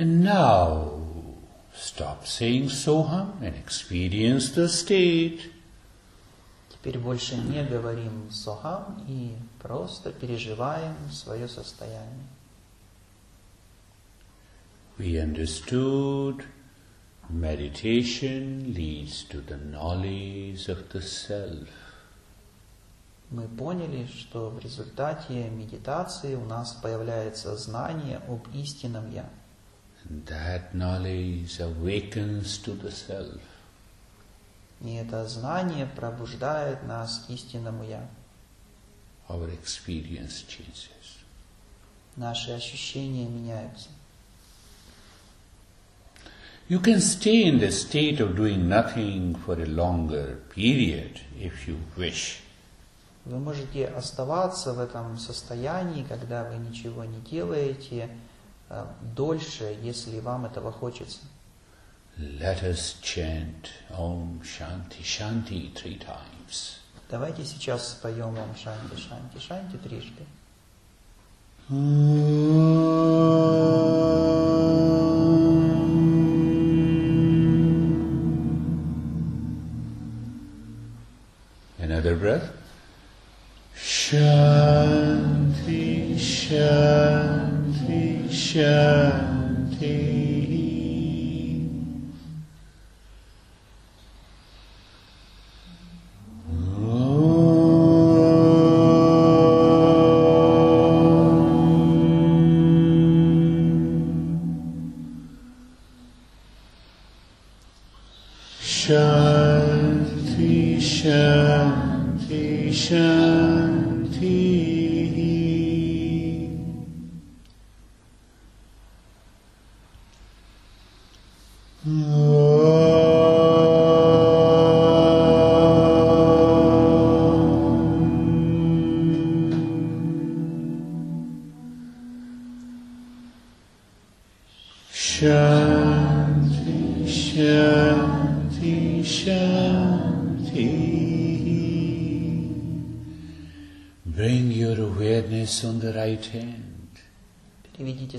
And 0.00 0.24
now, 0.24 0.92
stop 1.74 2.26
saying 2.26 2.70
soham 2.70 3.42
and 3.42 3.54
experience 3.54 4.48
the 4.52 4.66
state. 4.66 5.52
Теперь 6.70 6.98
больше 6.98 7.36
не 7.36 7.62
говорим 7.62 8.30
сохам 8.30 9.04
и 9.06 9.36
просто 9.58 10.10
переживаем 10.10 10.96
свое 11.12 11.46
состояние. 11.48 12.26
We 14.96 15.18
understood 15.18 16.46
Meditation 17.28 18.72
leads 18.74 19.24
to 19.24 19.42
the 19.42 19.58
knowledge 19.58 20.66
of 20.70 20.88
the 20.94 21.02
self. 21.02 21.68
Мы 23.28 23.46
поняли, 23.48 24.06
что 24.06 24.48
в 24.48 24.60
результате 24.60 25.50
медитации 25.50 26.36
у 26.36 26.46
нас 26.46 26.72
появляется 26.72 27.54
знание 27.58 28.22
об 28.26 28.48
истинном 28.54 29.10
Я. 29.10 29.28
That 30.08 30.74
knowledge 30.74 31.60
awakens 31.60 32.58
to 32.58 32.74
the 32.74 32.90
self. 32.90 33.40
И 34.80 34.94
это 34.94 35.26
знание 35.28 35.86
пробуждает 35.86 36.82
нас 36.84 37.24
к 37.26 37.30
истинному 37.30 37.84
Я. 37.84 38.08
Our 39.28 39.50
experience 39.52 40.44
changes. 40.48 41.20
Наши 42.16 42.52
ощущения 42.52 43.26
меняются. 43.26 43.88
You 46.68 46.80
can 46.80 47.00
stay 47.00 47.44
in 47.44 47.58
the 47.58 47.72
state 47.72 48.20
of 48.20 48.36
doing 48.36 48.68
nothing 48.68 49.34
for 49.34 49.60
a 49.60 49.66
longer 49.66 50.38
period 50.54 51.20
if 51.36 51.66
you 51.66 51.76
wish. 51.96 52.38
Вы 53.24 53.38
можете 53.38 53.86
оставаться 53.86 54.72
в 54.72 54.78
этом 54.78 55.18
состоянии, 55.18 56.04
когда 56.04 56.44
вы 56.44 56.56
ничего 56.56 57.04
не 57.04 57.20
делаете, 57.20 58.08
э, 58.08 58.29
дольше, 59.14 59.76
если 59.82 60.20
вам 60.20 60.46
этого 60.46 60.70
хочется. 60.72 61.20
Let 62.18 62.62
us 62.62 62.96
chant 63.02 63.70
Om 63.96 64.42
Shanti 64.42 65.02
Shanti 65.02 65.72
three 65.74 65.98
times. 65.98 66.78
Давайте 67.08 67.44
сейчас 67.44 67.92
споем 67.92 68.34
вам 68.34 68.54
Шанти, 68.56 68.96
Шанти, 68.96 69.38
Шанти 69.38 69.76
трижды. 69.78 70.26
Another 81.78 82.14
breath. 82.16 82.52
Shanti, 83.76 84.28
Shanti. 86.18 87.49
Shanti, 88.28 89.88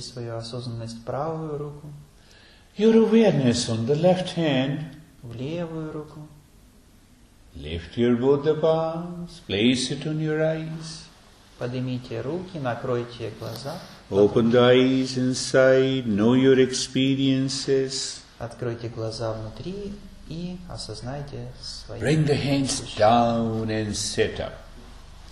свою 0.01 0.35
осознанность 0.37 0.97
в 0.97 1.03
правую 1.03 1.57
руку, 1.57 1.87
Your 2.77 2.95
awareness 2.95 3.67
on 3.69 3.85
the 3.85 3.95
left 3.95 4.35
hand. 4.35 4.79
в 5.23 5.35
левую 5.35 5.91
руку. 5.91 6.27
Lift 7.55 7.97
your 7.97 8.17
both 8.17 8.43
the 8.43 8.55
palms, 8.59 9.41
place 9.47 9.91
it 9.91 10.05
on 10.05 10.19
your 10.19 10.39
eyes. 10.41 11.03
Поднимите 11.59 12.21
руки, 12.21 12.57
накройте 12.59 13.31
глаза, 13.39 13.77
Open 14.09 14.51
the 14.51 14.59
eyes 14.71 15.17
inside, 15.17 16.05
know 16.05 16.33
your 16.33 16.57
experiences. 16.59 18.21
откройте 18.39 18.87
глаза 18.89 19.33
внутри 19.33 19.93
и 20.27 20.57
осознайте 20.69 21.47
свои 21.61 21.99
Bring 21.99 22.25
the 22.25 22.35
hands 22.41 22.81
down 22.97 23.67
and 23.67 23.91
sit 23.93 24.39
up. 24.39 24.53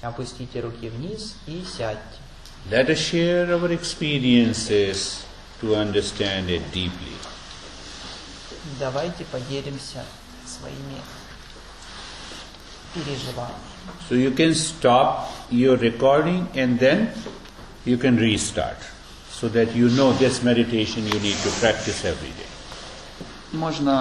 Опустите 0.02 0.62
руки 0.62 0.90
вниз 0.90 1.36
и 1.48 1.64
сядьте. 1.64 2.20
Let 2.71 2.89
us 2.89 2.99
share 2.99 3.53
our 3.55 3.71
experiences 3.71 5.25
to 5.61 5.77
understand 5.77 6.51
it 6.51 6.63
deeply. 6.73 7.13
Давайте 8.79 9.25
поделимся 9.25 10.03
своими 10.47 11.01
переживаниями. 12.95 13.75
So 14.09 14.15
you 14.15 14.31
can 14.31 14.55
stop 14.55 15.31
your 15.51 15.77
recording 15.77 16.49
and 16.55 16.79
then 16.79 17.13
you 17.85 17.99
can 17.99 18.17
restart 18.17 18.79
so 19.31 19.49
that 19.49 19.75
you 19.75 19.89
know 19.91 20.13
this 20.15 20.43
meditation 20.43 21.07
you 21.07 21.19
need 21.21 21.37
to 21.47 21.51
practice 21.61 22.05
every 22.05 22.33
day. 22.41 22.51
Можно 23.53 23.95